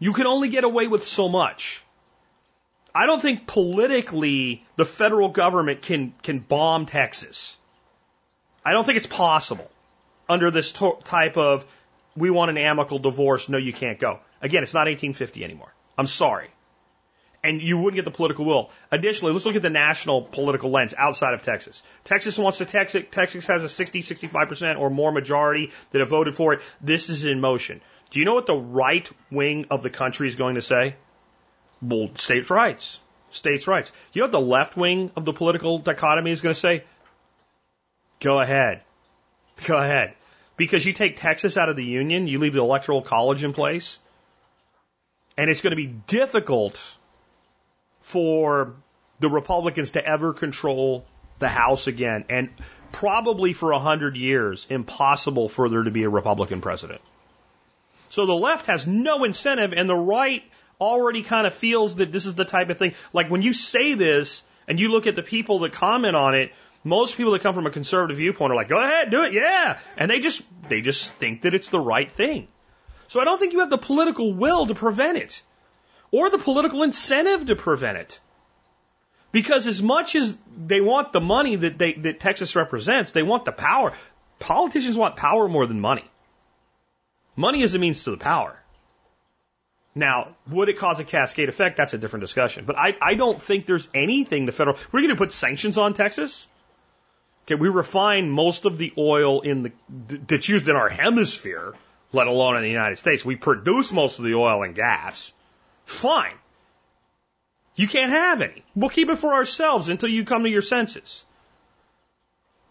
[0.00, 1.84] you can only get away with so much.
[2.92, 7.56] I don't think politically the federal government can, can bomb Texas.
[8.64, 9.70] I don't think it's possible
[10.30, 11.66] under this to- type of
[12.16, 14.20] we want an amicable divorce, no, you can't go.
[14.40, 15.72] Again, it's not 1850 anymore.
[15.98, 16.48] I'm sorry.
[17.42, 18.70] And you wouldn't get the political will.
[18.90, 21.82] Additionally, let's look at the national political lens outside of Texas.
[22.04, 23.10] Texas wants to Texit.
[23.10, 26.60] Texas has a 60, 65% or more majority that have voted for it.
[26.80, 27.80] This is in motion.
[28.10, 30.96] Do you know what the right wing of the country is going to say?
[31.80, 32.98] Well, states' rights.
[33.30, 33.90] States' rights.
[34.12, 36.84] You know what the left wing of the political dichotomy is going to say?
[38.20, 38.82] Go ahead.
[39.66, 40.14] Go ahead.
[40.60, 43.98] Because you take Texas out of the union, you leave the electoral college in place,
[45.38, 46.98] and it's going to be difficult
[48.00, 48.74] for
[49.20, 51.06] the Republicans to ever control
[51.38, 52.50] the House again, and
[52.92, 57.00] probably for a hundred years, impossible for there to be a Republican president.
[58.10, 60.42] So the left has no incentive, and the right
[60.78, 62.92] already kind of feels that this is the type of thing.
[63.14, 66.52] Like when you say this, and you look at the people that comment on it,
[66.82, 69.78] most people that come from a conservative viewpoint are like, go ahead, do it, yeah.
[69.96, 72.48] And they just, they just think that it's the right thing.
[73.08, 75.42] So I don't think you have the political will to prevent it
[76.10, 78.20] or the political incentive to prevent it.
[79.32, 83.44] Because as much as they want the money that they, that Texas represents, they want
[83.44, 83.92] the power.
[84.38, 86.04] Politicians want power more than money.
[87.36, 88.56] Money is a means to the power.
[89.94, 91.76] Now, would it cause a cascade effect?
[91.76, 92.64] That's a different discussion.
[92.64, 95.94] But I, I don't think there's anything the federal, we're going to put sanctions on
[95.94, 96.46] Texas?
[97.50, 99.72] Okay, we refine most of the oil in the
[100.28, 101.74] that's used in our hemisphere,
[102.12, 103.24] let alone in the United States.
[103.24, 105.32] We produce most of the oil and gas.
[105.84, 106.36] Fine.
[107.74, 108.62] You can't have any.
[108.76, 111.24] We'll keep it for ourselves until you come to your senses.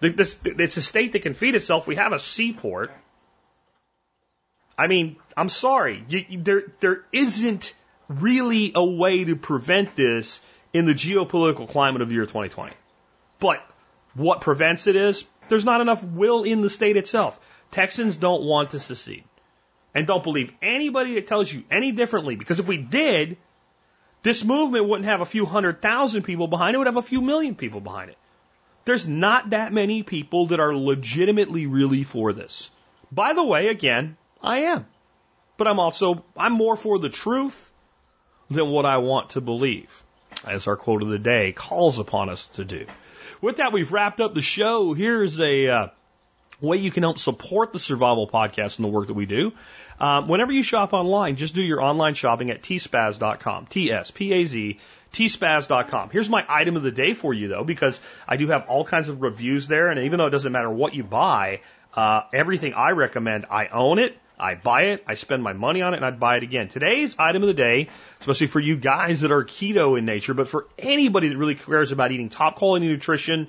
[0.02, 1.86] It's a state that can feed itself.
[1.86, 2.90] We have a seaport.
[4.78, 6.06] I mean, I'm sorry.
[6.08, 7.74] You, there, there isn't
[8.08, 10.40] really a way to prevent this
[10.72, 12.72] in the geopolitical climate of the year 2020.
[13.40, 13.62] But
[14.14, 17.40] what prevents it is there's not enough will in the state itself.
[17.72, 19.24] Texans don't want to secede.
[19.94, 23.38] And don't believe anybody that tells you any differently, because if we did,
[24.22, 27.02] this movement wouldn't have a few hundred thousand people behind it, it would have a
[27.02, 28.18] few million people behind it.
[28.86, 32.70] There's not that many people that are legitimately really for this.
[33.12, 34.86] By the way, again, I am.
[35.58, 37.72] But I'm also, I'm more for the truth
[38.50, 40.04] than what I want to believe,
[40.46, 42.86] as our quote of the day calls upon us to do.
[43.42, 44.94] With that, we've wrapped up the show.
[44.94, 45.88] Here's a uh,
[46.60, 49.54] way you can help support the Survival Podcast and the work that we do.
[49.98, 53.68] Um, whenever you shop online, just do your online shopping at tspaz.com.
[53.68, 54.80] T-S-P-A-Z,
[55.14, 56.10] tspaz.com.
[56.10, 59.08] Here's my item of the day for you, though, because I do have all kinds
[59.08, 61.62] of reviews there, and even though it doesn't matter what you buy,
[61.94, 64.18] uh, everything I recommend, I own it.
[64.40, 66.70] I buy it, I spend my money on it, and I'd buy it again.
[66.70, 67.90] Today's item of the day,
[68.22, 71.92] especially for you guys that are keto in nature, but for anybody that really cares
[71.92, 73.48] about eating top quality nutrition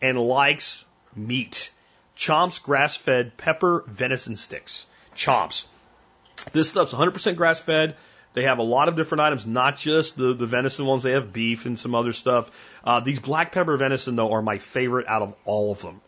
[0.00, 0.84] and likes
[1.14, 1.70] meat.
[2.16, 4.86] Chomps grass fed pepper venison sticks.
[5.14, 5.66] Chomps.
[6.52, 7.96] This stuff's 100% grass fed.
[8.34, 11.02] They have a lot of different items, not just the, the venison ones.
[11.02, 12.50] They have beef and some other stuff.
[12.82, 16.00] Uh, these black pepper venison, though, are my favorite out of all of them.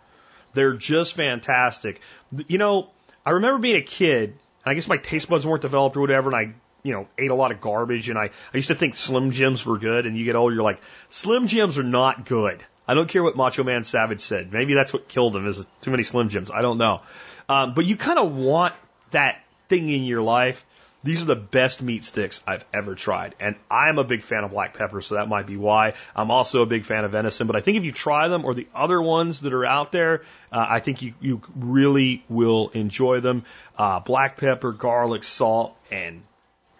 [0.54, 2.00] They're just fantastic.
[2.48, 2.90] You know,
[3.26, 6.30] I remember being a kid, and I guess my taste buds weren't developed or whatever,
[6.30, 8.96] and I, you know, ate a lot of garbage, and I, I used to think
[8.96, 12.62] Slim Jims were good, and you get older, you're like, Slim Jims are not good.
[12.86, 14.52] I don't care what Macho Man Savage said.
[14.52, 16.50] Maybe that's what killed him is too many Slim Jims.
[16.50, 17.00] I don't know.
[17.48, 18.74] Um, but you kind of want
[19.10, 20.64] that thing in your life.
[21.04, 23.34] These are the best meat sticks I've ever tried.
[23.38, 25.92] And I'm a big fan of black pepper, so that might be why.
[26.16, 28.54] I'm also a big fan of venison, but I think if you try them or
[28.54, 33.20] the other ones that are out there, uh, I think you, you really will enjoy
[33.20, 33.44] them.
[33.76, 36.22] Uh, black pepper, garlic, salt, and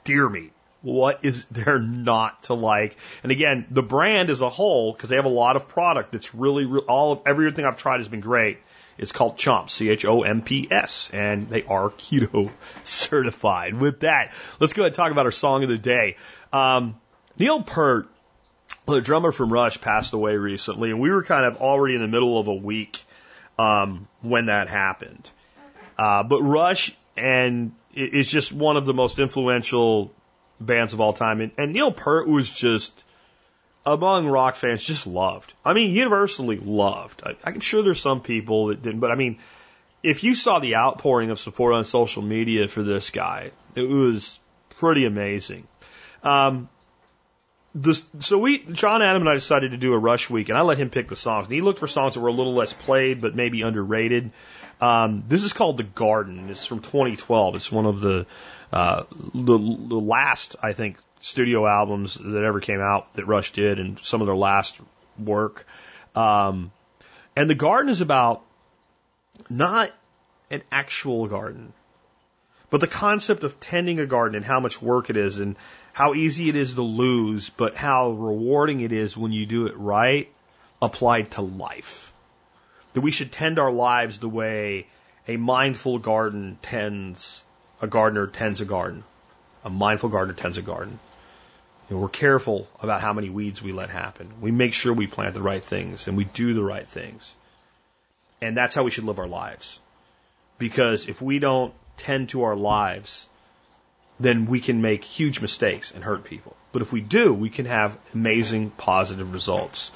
[0.04, 0.52] deer meat.
[0.80, 2.96] What is there not to like?
[3.22, 6.34] And again, the brand as a whole, because they have a lot of product that's
[6.34, 8.58] really, all of everything I've tried has been great.
[8.98, 12.50] It's called Chomps, C H O M P S, and they are keto
[12.84, 13.74] certified.
[13.74, 16.16] With that, let's go ahead and talk about our song of the day.
[16.52, 16.96] Um,
[17.38, 18.08] Neil Peart,
[18.86, 22.08] the drummer from Rush, passed away recently, and we were kind of already in the
[22.08, 23.02] middle of a week
[23.58, 25.28] um, when that happened.
[25.98, 30.12] Uh, but Rush and it's just one of the most influential
[30.60, 33.04] bands of all time, and, and Neil Peart was just
[33.86, 35.52] among rock fans just loved.
[35.64, 37.22] I mean, universally loved.
[37.24, 39.38] I, I'm sure there's some people that didn't, but I mean,
[40.02, 44.38] if you saw the outpouring of support on social media for this guy, it was
[44.78, 45.66] pretty amazing.
[46.22, 46.68] Um,
[47.74, 50.60] this, so we, John Adam and I decided to do a rush week, and I
[50.60, 51.48] let him pick the songs.
[51.48, 54.30] And he looked for songs that were a little less played, but maybe underrated.
[54.80, 56.50] Um, this is called The Garden.
[56.50, 57.56] It's from 2012.
[57.56, 58.26] It's one of the,
[58.72, 59.04] uh,
[59.34, 63.98] the, the last, I think, studio albums that ever came out that Rush did and
[63.98, 64.78] some of their last
[65.18, 65.66] work.
[66.14, 66.70] Um,
[67.34, 68.42] and the garden is about
[69.48, 69.90] not
[70.50, 71.72] an actual garden,
[72.68, 75.56] but the concept of tending a garden and how much work it is and
[75.94, 79.78] how easy it is to lose, but how rewarding it is when you do it
[79.78, 80.30] right
[80.82, 82.12] applied to life.
[82.92, 84.88] That we should tend our lives the way
[85.26, 87.42] a mindful garden tends,
[87.80, 89.04] a gardener tends a garden.
[89.64, 90.98] A mindful gardener tends a garden.
[91.88, 94.32] You know, we're careful about how many weeds we let happen.
[94.40, 97.34] We make sure we plant the right things and we do the right things.
[98.40, 99.78] And that's how we should live our lives.
[100.58, 103.26] Because if we don't tend to our lives,
[104.18, 106.56] then we can make huge mistakes and hurt people.
[106.72, 109.90] But if we do, we can have amazing positive results.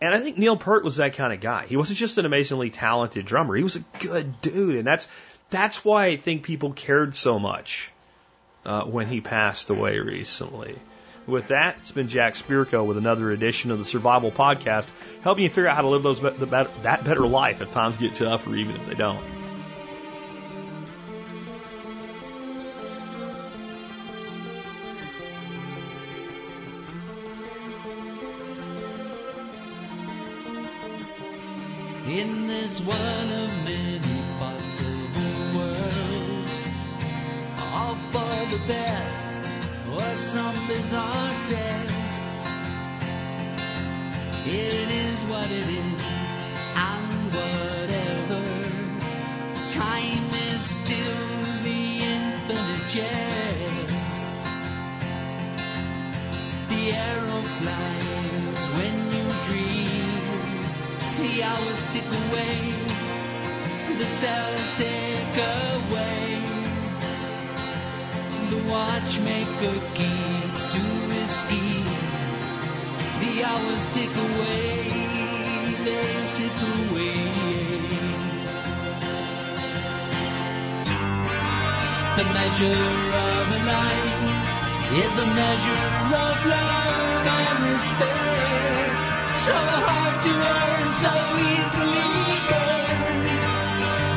[0.00, 1.66] And I think Neil Peart was that kind of guy.
[1.66, 3.54] He wasn't just an amazingly talented drummer.
[3.54, 4.76] He was a good dude.
[4.76, 5.06] And that's,
[5.50, 7.92] that's why I think people cared so much,
[8.64, 10.76] uh, when he passed away recently.
[11.30, 14.88] With that, it's been Jack Spirko with another edition of the Survival Podcast,
[15.22, 18.48] helping you figure out how to live those that better life if times get tough
[18.48, 19.24] or even if they don't.
[32.08, 33.29] In this one
[40.32, 42.22] some bizarre test.
[44.46, 46.02] It is what it is,
[46.76, 48.42] and whatever.
[49.72, 51.26] Time is still
[51.64, 51.82] the
[52.14, 54.34] infinite jest.
[56.68, 60.22] The arrow flies when you dream.
[61.18, 62.74] The hours tick away.
[63.98, 66.50] The cells take away.
[68.50, 70.19] The watchmaker keeps
[71.50, 74.86] The hours tick away,
[75.84, 77.26] they tick away.
[82.18, 82.86] The measure
[83.26, 84.30] of a life
[84.94, 85.86] is a measure
[86.22, 89.00] of love and respect.
[89.42, 89.56] So
[89.90, 91.12] hard to earn, so
[91.50, 92.14] easily
[92.46, 93.26] burned.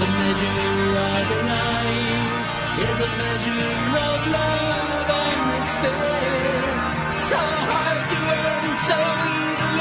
[0.02, 0.70] The measure
[1.10, 2.38] of a life
[2.78, 3.74] is a measure
[4.06, 7.03] of love and respect.
[7.24, 9.73] So hard to earn, so easily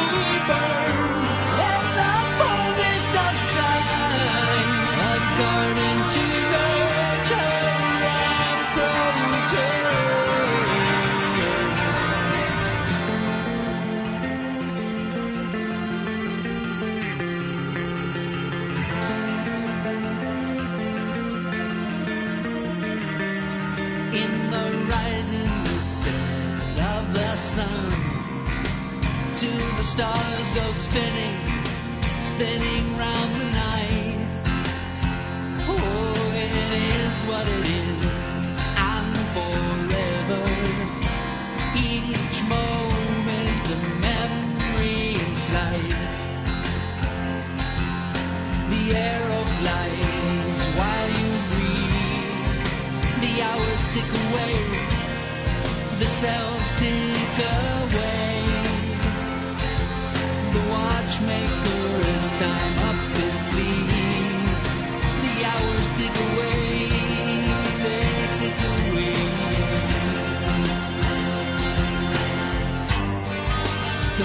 [30.52, 31.36] stars go spinning,
[32.20, 34.28] spinning round the night.
[35.68, 38.28] Oh, it is what it is,
[38.76, 40.44] and forever.
[41.76, 46.14] Each moment a memory in flight.
[48.70, 52.00] The air of light while you breathe.
[53.24, 54.54] The hours tick away.
[55.98, 56.51] The cells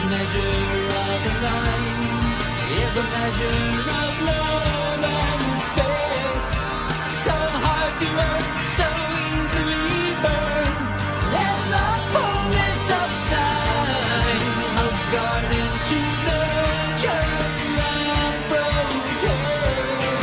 [0.09, 1.35] measure of a
[2.79, 3.63] is a measure
[3.99, 4.67] of love
[5.03, 5.91] and.
[7.25, 8.43] So hard to earn,
[8.79, 8.87] so
[9.35, 10.79] easily burned.
[11.35, 14.47] The fullness of time,
[14.79, 17.27] a garden to nurture
[17.83, 20.19] and protect.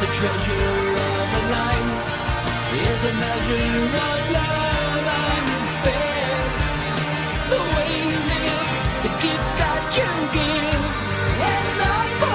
[0.00, 0.70] The treasure
[1.18, 2.06] of a life
[2.86, 3.68] is a measure
[4.06, 4.53] of love
[9.24, 10.84] gifts that you give,
[11.40, 12.33] and the